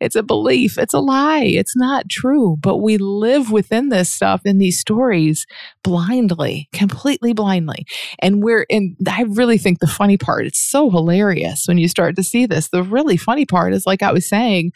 It's 0.00 0.16
a 0.16 0.22
belief, 0.22 0.78
it's 0.78 0.94
a 0.94 1.00
lie, 1.00 1.44
it's 1.44 1.76
not 1.76 2.08
true. 2.08 2.56
But 2.60 2.78
we 2.78 2.96
live 2.98 3.50
within 3.50 3.88
this 3.88 4.10
stuff 4.10 4.42
in 4.44 4.58
these 4.58 4.78
stories 4.78 5.46
blindly, 5.82 6.68
completely 6.72 7.32
blindly. 7.32 7.86
And 8.20 8.42
we're, 8.42 8.66
and 8.70 8.96
I 9.08 9.22
really 9.22 9.58
think 9.58 9.80
the 9.80 9.86
funny 9.86 10.16
part, 10.16 10.46
it's 10.46 10.60
so 10.60 10.90
hilarious 10.90 11.64
when 11.66 11.78
you 11.78 11.88
start 11.88 12.16
to 12.16 12.22
see 12.22 12.46
this. 12.46 12.68
The 12.68 12.82
really 12.82 13.16
funny 13.16 13.46
part 13.46 13.74
is, 13.74 13.86
like 13.86 14.02
I 14.02 14.12
was 14.12 14.28
saying, 14.28 14.72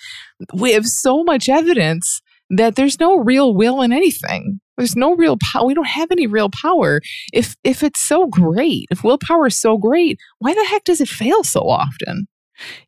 we 0.53 0.73
have 0.73 0.87
so 0.87 1.23
much 1.25 1.49
evidence 1.49 2.23
that 2.51 2.77
there's 2.77 2.99
no 2.99 3.19
real 3.19 3.55
will 3.55 3.83
in 3.83 3.93
anything. 3.93 4.61
There's 4.77 4.97
no 4.97 5.17
real 5.17 5.37
power. 5.53 5.67
We 5.67 5.75
don't 5.75 5.87
have 5.89 6.11
any 6.11 6.27
real 6.27 6.51
power. 6.51 7.01
If 7.33 7.57
if 7.65 7.83
it's 7.83 8.01
so 8.01 8.27
great, 8.27 8.87
if 8.91 9.03
willpower 9.03 9.49
is 9.49 9.59
so 9.59 9.77
great, 9.77 10.19
why 10.39 10.55
the 10.55 10.65
heck 10.65 10.85
does 10.85 11.01
it 11.01 11.09
fail 11.09 11.43
so 11.45 11.69
often? 11.69 12.29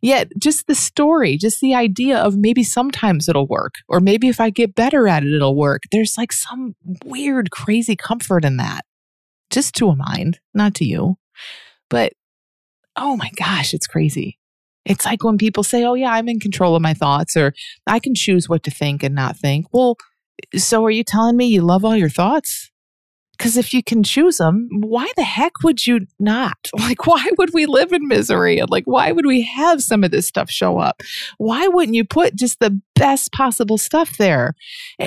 Yet 0.00 0.30
just 0.38 0.66
the 0.66 0.74
story, 0.74 1.36
just 1.36 1.60
the 1.60 1.74
idea 1.74 2.18
of 2.18 2.36
maybe 2.36 2.62
sometimes 2.64 3.28
it'll 3.28 3.46
work, 3.46 3.74
or 3.88 4.00
maybe 4.00 4.28
if 4.28 4.40
I 4.40 4.50
get 4.50 4.74
better 4.74 5.06
at 5.08 5.24
it, 5.24 5.32
it'll 5.32 5.56
work. 5.56 5.82
There's 5.92 6.16
like 6.18 6.32
some 6.32 6.74
weird, 7.04 7.50
crazy 7.50 7.96
comfort 7.96 8.44
in 8.44 8.56
that. 8.56 8.82
Just 9.50 9.74
to 9.76 9.88
a 9.88 9.96
mind, 9.96 10.38
not 10.54 10.74
to 10.76 10.84
you. 10.84 11.16
But 11.88 12.12
oh 12.96 13.16
my 13.16 13.30
gosh, 13.36 13.74
it's 13.74 13.86
crazy. 13.86 14.38
It's 14.84 15.04
like 15.04 15.22
when 15.22 15.38
people 15.38 15.62
say, 15.62 15.84
oh, 15.84 15.94
yeah, 15.94 16.12
I'm 16.12 16.28
in 16.28 16.40
control 16.40 16.74
of 16.74 16.82
my 16.82 16.94
thoughts, 16.94 17.36
or 17.36 17.52
I 17.86 17.98
can 17.98 18.14
choose 18.14 18.48
what 18.48 18.62
to 18.64 18.70
think 18.70 19.02
and 19.02 19.14
not 19.14 19.36
think. 19.36 19.66
Well, 19.72 19.96
so 20.56 20.84
are 20.84 20.90
you 20.90 21.04
telling 21.04 21.36
me 21.36 21.46
you 21.46 21.62
love 21.62 21.84
all 21.84 21.96
your 21.96 22.08
thoughts? 22.08 22.70
Because 23.40 23.56
if 23.56 23.72
you 23.72 23.82
can 23.82 24.02
choose 24.02 24.36
them, 24.36 24.68
why 24.80 25.10
the 25.16 25.22
heck 25.22 25.52
would 25.64 25.86
you 25.86 26.00
not? 26.18 26.58
Like, 26.78 27.06
why 27.06 27.24
would 27.38 27.50
we 27.54 27.66
live 27.66 27.92
in 27.92 28.08
misery? 28.08 28.58
And 28.58 28.68
like, 28.68 28.82
why 28.84 29.12
would 29.12 29.24
we 29.24 29.42
have 29.42 29.82
some 29.82 30.02
of 30.02 30.10
this 30.10 30.26
stuff 30.26 30.50
show 30.50 30.78
up? 30.78 31.02
Why 31.38 31.68
wouldn't 31.68 31.94
you 31.94 32.04
put 32.04 32.34
just 32.34 32.58
the 32.58 32.80
best 32.96 33.32
possible 33.32 33.78
stuff 33.78 34.16
there? 34.18 34.54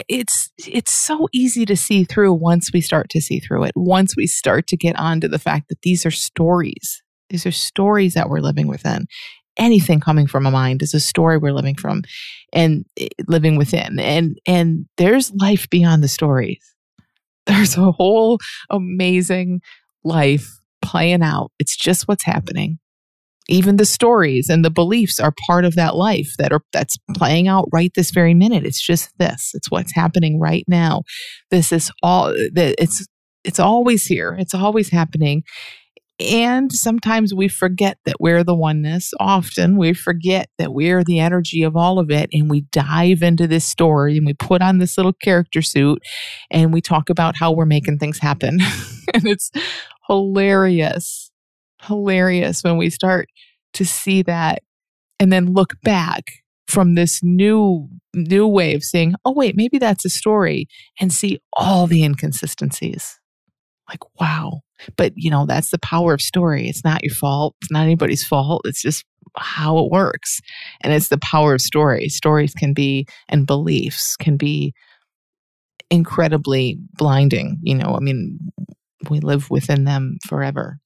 It's 0.08 0.52
it's 0.66 0.94
so 0.94 1.28
easy 1.34 1.66
to 1.66 1.76
see 1.76 2.06
through 2.06 2.34
once 2.34 2.72
we 2.74 2.80
start 2.80 3.10
to 3.10 3.22
see 3.22 3.40
through 3.40 3.66
it. 3.66 3.74
Once 3.76 4.16
we 4.16 4.26
start 4.26 4.66
to 4.68 4.78
get 4.78 4.98
onto 4.98 5.28
the 5.28 5.40
fact 5.40 5.68
that 5.70 5.82
these 5.82 6.06
are 6.06 6.12
stories. 6.12 7.04
These 7.30 7.46
are 7.46 7.52
stories 7.52 8.14
that 8.14 8.30
we're 8.30 8.40
living 8.40 8.68
within 8.68 9.06
anything 9.58 10.00
coming 10.00 10.28
from 10.28 10.46
a 10.46 10.52
mind 10.52 10.82
is 10.82 10.94
a 10.94 11.00
story 11.00 11.38
we're 11.38 11.54
living 11.54 11.76
from 11.76 12.04
and 12.52 12.86
eh, 13.00 13.08
living 13.28 13.58
within. 13.58 14.00
And 14.00 14.38
and 14.46 14.86
there's 14.98 15.32
life 15.34 15.70
beyond 15.70 16.04
the 16.04 16.08
stories. 16.08 16.64
There's 17.46 17.76
a 17.76 17.92
whole 17.92 18.40
amazing 18.70 19.60
life 20.06 20.48
playing 20.82 21.22
out. 21.22 21.52
It's 21.60 21.76
just 21.76 22.08
what's 22.08 22.24
happening. 22.24 22.80
Even 23.50 23.76
the 23.76 23.86
stories 23.86 24.48
and 24.48 24.64
the 24.64 24.72
beliefs 24.72 25.20
are 25.20 25.34
part 25.46 25.66
of 25.66 25.76
that 25.76 25.98
life 25.98 26.32
that 26.38 26.54
are 26.54 26.62
that's 26.72 26.96
playing 27.18 27.50
out 27.50 27.68
right 27.74 27.92
this 27.96 28.12
very 28.12 28.34
minute. 28.34 28.66
It's 28.66 28.82
just 28.82 29.10
this. 29.18 29.52
It's 29.54 29.70
what's 29.70 29.94
happening 29.94 30.40
right 30.40 30.64
now. 30.70 31.04
This 31.52 31.74
is 31.74 31.92
all 32.02 32.34
it's 32.34 33.06
it's 33.44 33.60
always 33.60 34.06
here. 34.06 34.38
It's 34.40 34.54
always 34.54 34.90
happening 34.90 35.44
and 36.20 36.72
sometimes 36.72 37.34
we 37.34 37.48
forget 37.48 37.98
that 38.06 38.18
we're 38.20 38.44
the 38.44 38.56
oneness. 38.56 39.12
Often 39.20 39.78
we 39.78 39.94
forget 39.94 40.50
that 40.60 40.74
we're 40.74 41.04
the 41.04 41.20
energy 41.20 41.64
of 41.64 41.76
all 41.76 41.98
of 41.98 42.12
it. 42.12 42.30
And 42.32 42.50
we 42.50 42.62
dive 42.72 43.24
into 43.24 43.48
this 43.48 43.66
story 43.66 44.18
and 44.18 44.26
we 44.26 44.34
put 44.34 44.62
on 44.62 44.78
this 44.78 44.96
little 44.98 45.14
character 45.14 45.62
suit 45.62 46.02
and 46.52 46.72
we 46.72 46.82
talk 46.82 47.10
about 47.10 47.36
how 47.38 47.52
we're 47.52 47.66
making 47.66 47.98
things 47.98 48.20
happen. 48.20 48.60
and 49.14 49.26
it's 49.26 49.52
hilarious, 50.08 51.32
hilarious 51.82 52.64
when 52.64 52.78
we 52.78 52.90
start 52.92 53.28
to 53.74 53.86
see 53.86 54.22
that 54.22 54.62
and 55.20 55.34
then 55.34 55.54
look 55.54 55.74
back 55.82 56.26
from 56.68 56.96
this 56.96 57.22
new 57.24 57.90
new 58.16 58.48
way 58.48 58.76
of 58.76 58.84
seeing 58.84 59.16
oh 59.26 59.34
wait, 59.34 59.56
maybe 59.56 59.80
that's 59.80 60.06
a 60.06 60.10
story 60.10 60.68
and 61.00 61.12
see 61.12 61.40
all 61.54 61.88
the 61.88 62.04
inconsistencies. 62.04 63.20
Like, 63.90 64.00
wow, 64.20 64.62
but, 64.96 65.14
you 65.16 65.30
know, 65.30 65.46
that's 65.46 65.72
the 65.72 65.80
power 65.80 66.14
of 66.14 66.22
story. 66.22 66.68
It's 66.68 66.84
not 66.84 67.04
your 67.04 67.14
fault. 67.14 67.56
It's 67.62 67.72
not 67.72 67.84
anybody's 67.84 68.26
fault. 68.26 68.62
It's 68.66 68.82
just 68.82 69.04
how 69.38 69.78
it 69.80 69.92
works. 69.92 70.40
And 70.82 70.94
it's 70.94 71.10
the 71.10 71.18
power 71.18 71.56
of 71.56 71.62
story. 71.62 72.08
Stories 72.10 72.54
can 72.54 72.74
be, 72.74 73.08
and 73.28 73.46
beliefs 73.46 74.16
can 74.16 74.38
be 74.38 74.74
incredibly 75.90 76.80
blinding. 76.94 77.58
You 77.62 77.76
know, 77.76 77.96
I 77.96 78.00
mean, 78.00 78.40
we 79.10 79.20
live 79.20 79.50
within 79.50 79.84
them 79.84 80.18
forever. 80.26 80.80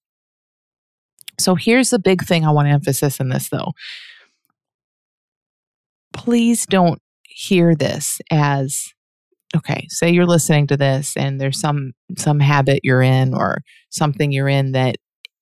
So 1.40 1.54
here's 1.56 1.92
the 1.92 2.00
big 2.00 2.24
thing 2.24 2.46
I 2.46 2.52
want 2.52 2.68
to 2.68 2.74
emphasize 2.74 3.20
in 3.20 3.30
this, 3.30 3.50
though. 3.50 3.74
Please 6.14 6.66
don't 6.66 7.00
hear 7.24 7.76
this 7.76 8.20
as 8.32 8.92
okay 9.56 9.86
say 9.90 10.10
you're 10.10 10.26
listening 10.26 10.68
to 10.68 10.78
this 10.78 11.16
and 11.16 11.40
there's 11.40 11.60
some 11.60 11.94
some 12.18 12.40
habit 12.40 12.82
you're 12.84 13.02
in 13.02 13.34
or 13.34 13.62
something 13.90 14.32
you're 14.32 14.50
in 14.50 14.74
that 14.74 14.96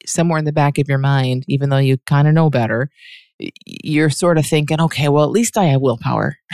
somewhere 0.06 0.38
in 0.38 0.46
the 0.46 0.54
back 0.54 0.78
of 0.78 0.88
your 0.88 0.98
mind 0.98 1.44
even 1.48 1.70
though 1.70 1.78
you 1.78 1.98
kind 2.06 2.28
of 2.28 2.34
know 2.34 2.50
better 2.50 2.90
you're 3.66 4.10
sort 4.10 4.38
of 4.38 4.46
thinking 4.46 4.80
okay 4.80 5.10
well 5.10 5.24
at 5.24 5.32
least 5.32 5.58
i 5.58 5.66
have 5.66 5.82
willpower. 5.82 6.38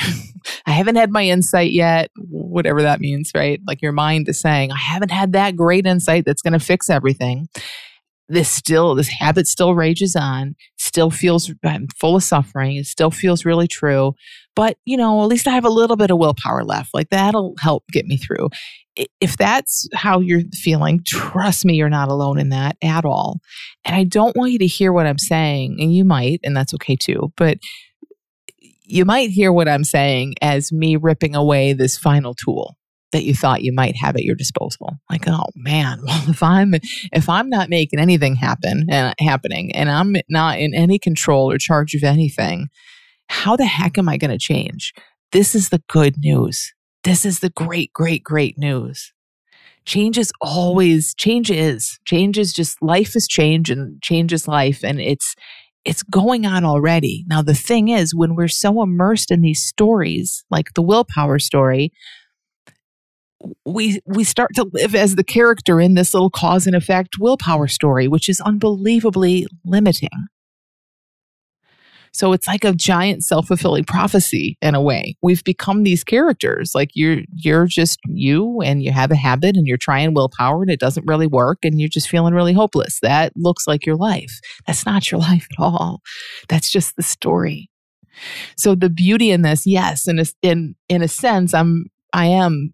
I 0.65 0.71
haven't 0.71 0.95
had 0.95 1.11
my 1.11 1.23
insight 1.23 1.71
yet 1.71 2.09
whatever 2.17 2.81
that 2.81 2.99
means 2.99 3.31
right? 3.35 3.61
Like 3.67 3.81
your 3.81 3.91
mind 3.91 4.27
is 4.27 4.39
saying 4.39 4.71
i 4.71 4.77
haven't 4.77 5.11
had 5.11 5.33
that 5.33 5.55
great 5.55 5.85
insight 5.85 6.25
that's 6.25 6.41
going 6.41 6.53
to 6.53 6.59
fix 6.59 6.89
everything 6.89 7.47
this 8.31 8.49
still 8.49 8.95
this 8.95 9.09
habit 9.09 9.45
still 9.45 9.75
rages 9.75 10.15
on 10.15 10.55
still 10.77 11.11
feels 11.11 11.53
I'm 11.63 11.87
full 11.99 12.15
of 12.15 12.23
suffering 12.23 12.77
it 12.77 12.85
still 12.85 13.11
feels 13.11 13.45
really 13.45 13.67
true 13.67 14.13
but 14.55 14.77
you 14.85 14.97
know 14.97 15.21
at 15.21 15.27
least 15.27 15.47
i 15.47 15.51
have 15.51 15.65
a 15.65 15.69
little 15.69 15.97
bit 15.97 16.11
of 16.11 16.17
willpower 16.17 16.63
left 16.63 16.93
like 16.93 17.09
that'll 17.09 17.55
help 17.59 17.83
get 17.91 18.05
me 18.05 18.17
through. 18.17 18.49
If 19.19 19.37
that's 19.37 19.87
how 19.93 20.19
you're 20.19 20.41
feeling 20.53 21.01
trust 21.05 21.65
me 21.65 21.75
you're 21.75 21.89
not 21.89 22.09
alone 22.09 22.39
in 22.39 22.49
that 22.49 22.77
at 22.81 23.05
all. 23.05 23.39
And 23.85 23.95
i 23.95 24.03
don't 24.03 24.35
want 24.35 24.51
you 24.51 24.59
to 24.59 24.67
hear 24.67 24.93
what 24.93 25.07
i'm 25.07 25.19
saying 25.19 25.77
and 25.79 25.93
you 25.93 26.05
might 26.05 26.39
and 26.43 26.55
that's 26.55 26.73
okay 26.75 26.95
too 26.95 27.31
but 27.35 27.57
you 28.83 29.05
might 29.05 29.29
hear 29.29 29.51
what 29.51 29.67
i'm 29.67 29.83
saying 29.83 30.35
as 30.41 30.71
me 30.71 30.95
ripping 30.95 31.35
away 31.35 31.73
this 31.73 31.97
final 31.97 32.33
tool 32.33 32.77
that 33.11 33.23
you 33.23 33.33
thought 33.33 33.63
you 33.63 33.73
might 33.73 33.95
have 33.95 34.15
at 34.15 34.23
your 34.23 34.35
disposal. 34.35 34.97
Like, 35.09 35.27
oh 35.27 35.45
man, 35.55 36.01
well 36.05 36.29
if 36.29 36.43
I'm 36.43 36.73
if 37.11 37.29
I'm 37.29 37.49
not 37.49 37.69
making 37.69 37.99
anything 37.99 38.35
happen 38.35 38.85
and 38.89 39.07
uh, 39.07 39.13
happening 39.23 39.75
and 39.75 39.89
I'm 39.89 40.15
not 40.29 40.59
in 40.59 40.73
any 40.73 40.99
control 40.99 41.51
or 41.51 41.57
charge 41.57 41.93
of 41.93 42.03
anything, 42.03 42.69
how 43.29 43.55
the 43.55 43.65
heck 43.65 43.97
am 43.97 44.09
I 44.09 44.17
going 44.17 44.31
to 44.31 44.37
change? 44.37 44.93
This 45.31 45.55
is 45.55 45.69
the 45.69 45.81
good 45.87 46.15
news. 46.19 46.73
This 47.03 47.25
is 47.25 47.39
the 47.39 47.49
great 47.49 47.93
great 47.93 48.23
great 48.23 48.57
news. 48.57 49.13
Change 49.85 50.17
is 50.17 50.31
always 50.41 51.15
change 51.15 51.49
is. 51.49 51.99
Change 52.05 52.37
is 52.37 52.53
just 52.53 52.81
life 52.81 53.15
is 53.15 53.27
change 53.27 53.69
and 53.69 54.01
change 54.01 54.31
is 54.31 54.47
life 54.47 54.83
and 54.83 55.01
it's 55.01 55.35
it's 55.83 56.03
going 56.03 56.45
on 56.45 56.63
already. 56.63 57.25
Now 57.27 57.41
the 57.41 57.55
thing 57.55 57.87
is 57.87 58.13
when 58.13 58.35
we're 58.35 58.47
so 58.47 58.83
immersed 58.83 59.31
in 59.31 59.41
these 59.41 59.63
stories, 59.63 60.45
like 60.51 60.73
the 60.75 60.83
willpower 60.83 61.39
story, 61.39 61.91
we 63.65 63.99
we 64.05 64.23
start 64.23 64.51
to 64.55 64.69
live 64.73 64.95
as 64.95 65.15
the 65.15 65.23
character 65.23 65.79
in 65.79 65.93
this 65.95 66.13
little 66.13 66.29
cause 66.29 66.67
and 66.67 66.75
effect 66.75 67.15
willpower 67.19 67.67
story 67.67 68.07
which 68.07 68.29
is 68.29 68.41
unbelievably 68.41 69.47
limiting. 69.65 70.09
So 72.13 72.33
it's 72.33 72.45
like 72.45 72.65
a 72.65 72.73
giant 72.73 73.23
self-fulfilling 73.23 73.85
prophecy 73.85 74.57
in 74.61 74.75
a 74.75 74.81
way. 74.81 75.15
We've 75.21 75.43
become 75.45 75.83
these 75.83 76.03
characters. 76.03 76.75
Like 76.75 76.89
you're 76.93 77.19
you're 77.33 77.67
just 77.67 77.99
you 78.05 78.59
and 78.61 78.83
you 78.83 78.91
have 78.91 79.11
a 79.11 79.15
habit 79.15 79.55
and 79.55 79.65
you're 79.65 79.77
trying 79.77 80.13
willpower 80.13 80.61
and 80.61 80.69
it 80.69 80.79
doesn't 80.79 81.07
really 81.07 81.27
work 81.27 81.59
and 81.63 81.79
you're 81.79 81.87
just 81.87 82.09
feeling 82.09 82.33
really 82.33 82.53
hopeless. 82.53 82.99
That 83.01 83.31
looks 83.37 83.65
like 83.65 83.85
your 83.85 83.95
life. 83.95 84.39
That's 84.67 84.85
not 84.85 85.09
your 85.09 85.21
life 85.29 85.47
at 85.57 85.63
all. 85.63 86.01
That's 86.49 86.69
just 86.69 86.97
the 86.97 87.03
story. 87.03 87.69
So 88.57 88.75
the 88.75 88.89
beauty 88.89 89.31
in 89.31 89.41
this 89.41 89.65
yes 89.65 90.05
in 90.07 90.19
a, 90.19 90.25
in 90.41 90.75
in 90.89 91.01
a 91.01 91.07
sense 91.07 91.53
i'm 91.53 91.85
I 92.13 92.25
am 92.25 92.73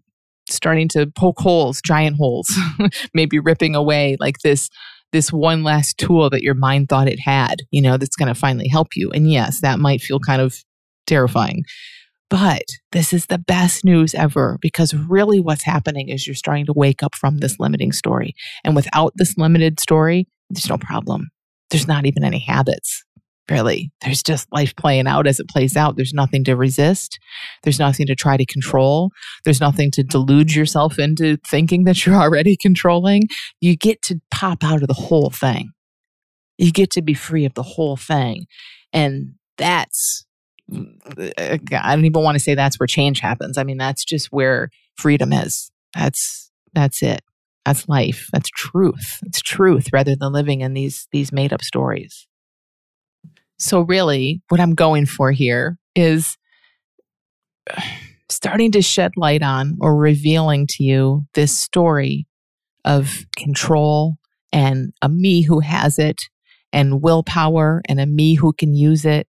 starting 0.50 0.88
to 0.88 1.06
poke 1.16 1.38
holes, 1.38 1.80
giant 1.84 2.16
holes, 2.16 2.50
maybe 3.14 3.38
ripping 3.38 3.74
away 3.74 4.16
like 4.20 4.38
this 4.38 4.68
this 5.12 5.32
one 5.32 5.62
last 5.62 5.96
tool 5.96 6.28
that 6.28 6.42
your 6.42 6.54
mind 6.54 6.88
thought 6.88 7.08
it 7.08 7.18
had, 7.18 7.62
you 7.70 7.80
know, 7.80 7.96
that's 7.96 8.16
going 8.16 8.28
to 8.28 8.38
finally 8.38 8.68
help 8.68 8.88
you. 8.94 9.10
And 9.10 9.30
yes, 9.30 9.60
that 9.62 9.78
might 9.78 10.02
feel 10.02 10.20
kind 10.20 10.42
of 10.42 10.62
terrifying. 11.06 11.64
But 12.30 12.64
this 12.92 13.14
is 13.14 13.26
the 13.26 13.38
best 13.38 13.84
news 13.86 14.14
ever 14.14 14.58
because 14.60 14.92
really 14.92 15.40
what's 15.40 15.64
happening 15.64 16.10
is 16.10 16.26
you're 16.26 16.34
starting 16.34 16.66
to 16.66 16.74
wake 16.76 17.02
up 17.02 17.14
from 17.14 17.38
this 17.38 17.58
limiting 17.58 17.90
story. 17.92 18.34
And 18.64 18.76
without 18.76 19.14
this 19.16 19.38
limited 19.38 19.80
story, 19.80 20.28
there's 20.50 20.68
no 20.68 20.76
problem. 20.76 21.28
There's 21.70 21.88
not 21.88 22.04
even 22.04 22.24
any 22.24 22.38
habits 22.38 23.04
really. 23.50 23.90
There's 24.02 24.22
just 24.22 24.46
life 24.52 24.74
playing 24.76 25.06
out 25.06 25.26
as 25.26 25.40
it 25.40 25.48
plays 25.48 25.76
out. 25.76 25.96
There's 25.96 26.12
nothing 26.12 26.44
to 26.44 26.56
resist. 26.56 27.18
There's 27.62 27.78
nothing 27.78 28.06
to 28.06 28.14
try 28.14 28.36
to 28.36 28.46
control. 28.46 29.10
There's 29.44 29.60
nothing 29.60 29.90
to 29.92 30.02
delude 30.02 30.54
yourself 30.54 30.98
into 30.98 31.38
thinking 31.46 31.84
that 31.84 32.04
you're 32.04 32.16
already 32.16 32.56
controlling. 32.60 33.22
You 33.60 33.76
get 33.76 34.02
to 34.02 34.20
pop 34.30 34.64
out 34.64 34.82
of 34.82 34.88
the 34.88 34.94
whole 34.94 35.30
thing. 35.30 35.70
You 36.58 36.72
get 36.72 36.90
to 36.92 37.02
be 37.02 37.14
free 37.14 37.44
of 37.44 37.54
the 37.54 37.62
whole 37.62 37.96
thing. 37.96 38.46
And 38.92 39.34
that's, 39.56 40.26
I 40.70 41.58
don't 41.94 42.04
even 42.04 42.22
want 42.22 42.34
to 42.34 42.40
say 42.40 42.54
that's 42.54 42.78
where 42.78 42.86
change 42.86 43.20
happens. 43.20 43.58
I 43.58 43.64
mean, 43.64 43.78
that's 43.78 44.04
just 44.04 44.28
where 44.30 44.70
freedom 44.96 45.32
is. 45.32 45.70
That's, 45.94 46.50
that's 46.74 47.02
it. 47.02 47.22
That's 47.64 47.88
life. 47.88 48.28
That's 48.32 48.48
truth. 48.50 49.18
It's 49.24 49.40
truth 49.40 49.88
rather 49.92 50.16
than 50.16 50.32
living 50.32 50.62
in 50.62 50.74
these, 50.74 51.06
these 51.12 51.32
made 51.32 51.52
up 51.52 51.62
stories. 51.62 52.27
So, 53.58 53.80
really, 53.80 54.40
what 54.48 54.60
I'm 54.60 54.74
going 54.74 55.06
for 55.06 55.32
here 55.32 55.78
is 55.94 56.36
starting 58.28 58.70
to 58.72 58.82
shed 58.82 59.12
light 59.16 59.42
on 59.42 59.76
or 59.80 59.96
revealing 59.96 60.66
to 60.68 60.84
you 60.84 61.26
this 61.34 61.56
story 61.56 62.26
of 62.84 63.26
control 63.36 64.16
and 64.52 64.92
a 65.02 65.08
me 65.08 65.42
who 65.42 65.60
has 65.60 65.98
it 65.98 66.16
and 66.72 67.02
willpower 67.02 67.82
and 67.88 68.00
a 68.00 68.06
me 68.06 68.34
who 68.34 68.52
can 68.52 68.74
use 68.74 69.04
it. 69.04 69.26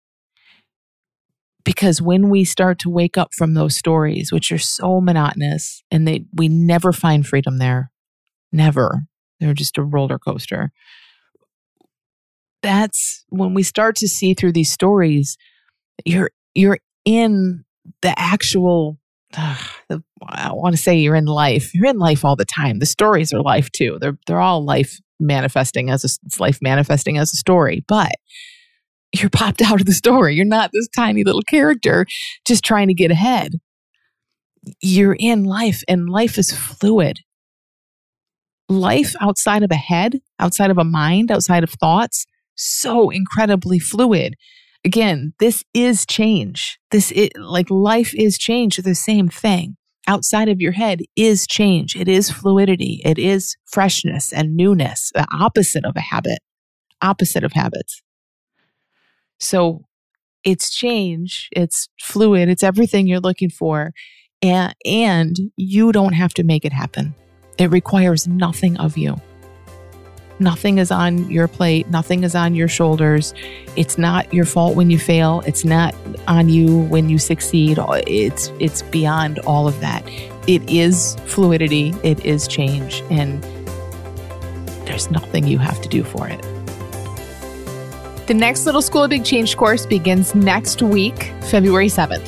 Because 1.64 2.02
when 2.02 2.30
we 2.30 2.44
start 2.44 2.80
to 2.80 2.90
wake 2.90 3.18
up 3.18 3.30
from 3.34 3.54
those 3.54 3.76
stories, 3.76 4.32
which 4.32 4.52
are 4.52 4.58
so 4.58 5.02
monotonous 5.02 5.84
and 5.92 6.08
they, 6.08 6.26
we 6.34 6.48
never 6.48 6.92
find 6.92 7.26
freedom 7.26 7.58
there, 7.58 7.92
never, 8.52 9.04
they're 9.40 9.54
just 9.54 9.78
a 9.78 9.84
roller 9.84 10.18
coaster 10.18 10.72
that's 12.62 13.26
when 13.30 13.54
we 13.54 13.64
start 13.64 13.96
to 13.98 14.08
see 14.08 14.34
through 14.34 14.54
these 14.54 14.72
stories, 14.72 15.38
you're 16.06 16.32
you're 16.56 16.80
in 17.06 17.64
the 18.02 18.14
actual 18.18 18.98
uh, 19.36 19.58
the, 19.90 20.04
I 20.26 20.52
want 20.54 20.76
to 20.76 20.82
say 20.82 20.96
you're 20.96 21.16
in 21.16 21.26
life. 21.26 21.74
You're 21.74 21.88
in 21.88 22.00
life 22.00 22.24
all 22.24 22.36
the 22.36 22.46
time. 22.46 22.80
The 22.80 22.86
stories 22.86 23.34
are 23.34 23.42
life 23.42 23.70
too. 23.72 23.98
They're 24.00 24.18
they're 24.26 24.42
all 24.42 24.64
life 24.64 25.00
manifesting 25.20 25.90
as 25.90 26.04
a 26.04 26.10
it's 26.26 26.40
life 26.40 26.60
manifesting 26.62 27.18
as 27.18 27.34
a 27.34 27.38
story. 27.38 27.84
But 27.88 28.14
you're 29.14 29.30
popped 29.30 29.62
out 29.62 29.80
of 29.80 29.86
the 29.86 29.94
story. 29.94 30.36
You're 30.36 30.46
not 30.46 30.72
this 30.74 30.88
tiny 30.96 31.24
little 31.24 31.44
character 31.44 32.06
just 32.46 32.64
trying 32.64 32.88
to 32.88 32.94
get 32.94 33.12
ahead. 33.12 33.54
You're 34.82 35.16
in 35.18 35.46
life 35.46 35.84
and 35.88 36.10
life 36.10 36.38
is 36.38 36.52
fluid. 36.52 37.20
Life 38.70 39.16
outside 39.22 39.64
of 39.64 39.72
a 39.72 39.76
head, 39.76 40.20
outside 40.40 40.72
of 40.72 40.78
a 40.78 40.84
mind, 40.84 41.32
outside 41.32 41.64
of 41.64 41.70
thoughts 41.70 42.26
so 42.58 43.10
incredibly 43.10 43.80
fluid. 43.80 44.36
Again, 44.84 45.34
this 45.40 45.64
is 45.74 46.06
change. 46.06 46.80
This 46.92 47.12
is 47.12 47.30
like 47.38 47.70
life 47.70 48.14
is 48.16 48.38
change, 48.38 48.78
the 48.78 48.96
same 48.96 49.28
thing. 49.28 49.78
Outside 50.08 50.48
of 50.48 50.62
your 50.62 50.72
head 50.72 51.02
is 51.18 51.46
change. 51.46 51.96
It 51.96 52.08
is 52.08 52.32
fluidity. 52.32 53.02
It 53.04 53.20
is 53.20 53.58
freshness 53.66 54.32
and 54.32 54.56
newness, 54.56 55.12
the 55.14 55.28
opposite 55.38 55.84
of 55.84 55.96
a 55.98 56.02
habit, 56.02 56.40
opposite 57.02 57.44
of 57.44 57.52
habits. 57.52 58.02
So 59.40 59.86
it's 60.44 60.74
change, 60.74 61.50
it's 61.52 61.90
fluid, 62.00 62.48
it's 62.48 62.64
everything 62.64 63.08
you're 63.08 63.20
looking 63.20 63.50
for. 63.50 63.92
And, 64.42 64.74
and 64.86 65.36
you 65.58 65.92
don't 65.92 66.14
have 66.14 66.34
to 66.36 66.44
make 66.44 66.64
it 66.64 66.72
happen. 66.72 67.14
It 67.58 67.72
requires 67.72 68.28
nothing 68.28 68.78
of 68.78 68.98
you. 68.98 69.20
Nothing 70.40 70.78
is 70.78 70.92
on 70.92 71.30
your 71.32 71.48
plate, 71.48 71.90
nothing 71.90 72.24
is 72.24 72.36
on 72.36 72.54
your 72.54 72.68
shoulders. 72.68 73.34
It's 73.76 73.98
not 73.98 74.32
your 74.34 74.46
fault 74.46 74.76
when 74.76 74.92
you 74.92 75.00
fail, 75.00 75.42
it's 75.48 75.66
not 75.66 75.96
on 76.28 76.50
you 76.50 76.82
when 76.82 77.10
you 77.10 77.18
succeed. 77.18 77.80
It's 78.06 78.52
it's 78.60 78.84
beyond 78.84 79.40
all 79.40 79.68
of 79.68 79.80
that. 79.80 80.08
It 80.48 80.68
is 80.70 81.16
fluidity, 81.26 81.94
it 82.04 82.24
is 82.24 82.48
change 82.48 83.04
and 83.10 83.44
there's 84.86 85.12
nothing 85.12 85.48
you 85.48 85.58
have 85.58 85.82
to 85.82 85.90
do 85.90 86.04
for 86.04 86.28
it. 86.28 86.42
The 88.28 88.34
next 88.34 88.66
Little 88.66 88.82
School 88.82 89.04
of 89.04 89.10
Big 89.10 89.24
Change 89.24 89.56
course 89.56 89.86
begins 89.86 90.36
next 90.36 90.82
week, 90.82 91.32
February 91.44 91.88
7th. 91.88 92.26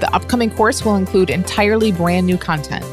The 0.00 0.08
upcoming 0.14 0.50
course 0.50 0.84
will 0.84 0.96
include 0.96 1.30
entirely 1.30 1.92
brand 1.92 2.26
new 2.26 2.38
content. 2.38 2.84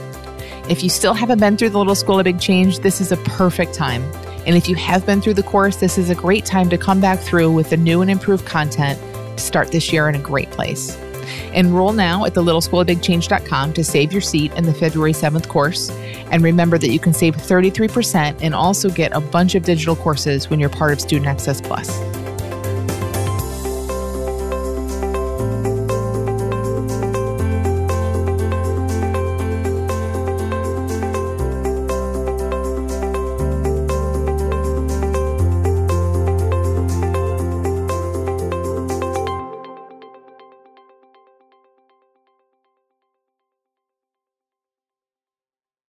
If 0.70 0.84
you 0.84 0.90
still 0.90 1.14
haven't 1.14 1.40
been 1.40 1.58
through 1.58 1.70
the 1.70 1.78
Little 1.78 1.96
School 1.96 2.20
of 2.20 2.24
Big 2.24 2.40
Change, 2.40 2.80
this 2.80 3.02
is 3.02 3.12
a 3.12 3.18
perfect 3.18 3.74
time. 3.74 4.04
And 4.50 4.58
if 4.58 4.68
you 4.68 4.76
have 4.78 5.06
been 5.06 5.22
through 5.22 5.36
the 5.36 5.44
course, 5.44 5.76
this 5.76 6.00
is 6.00 6.10
a 6.10 6.16
great 6.16 6.44
time 6.44 6.72
to 6.72 6.78
come 6.80 7.00
back 7.00 7.20
through 7.20 7.52
with 7.52 7.70
the 7.70 7.78
new 7.78 8.02
and 8.02 8.10
improved 8.10 8.48
content 8.48 9.00
to 9.38 9.44
start 9.44 9.72
this 9.72 9.94
year 9.94 10.10
in 10.10 10.16
a 10.16 10.20
great 10.20 10.50
place. 10.50 10.98
Enroll 11.54 11.94
now 11.94 12.26
at 12.26 12.34
thelittleschoolofbigchange.com 12.34 13.74
to 13.74 13.84
save 13.84 14.12
your 14.12 14.22
seat 14.22 14.52
in 14.54 14.64
the 14.64 14.74
February 14.74 15.14
7th 15.14 15.48
course. 15.50 15.92
And 16.32 16.42
remember 16.42 16.80
that 16.80 16.90
you 16.90 16.98
can 16.98 17.14
save 17.14 17.36
33% 17.36 18.40
and 18.42 18.56
also 18.56 18.90
get 18.90 19.16
a 19.16 19.22
bunch 19.22 19.54
of 19.54 19.62
digital 19.62 19.96
courses 19.96 20.50
when 20.50 20.60
you're 20.60 20.70
part 20.70 20.94
of 20.94 21.00
Student 21.00 21.28
Access 21.28 21.62
Plus. 21.62 22.09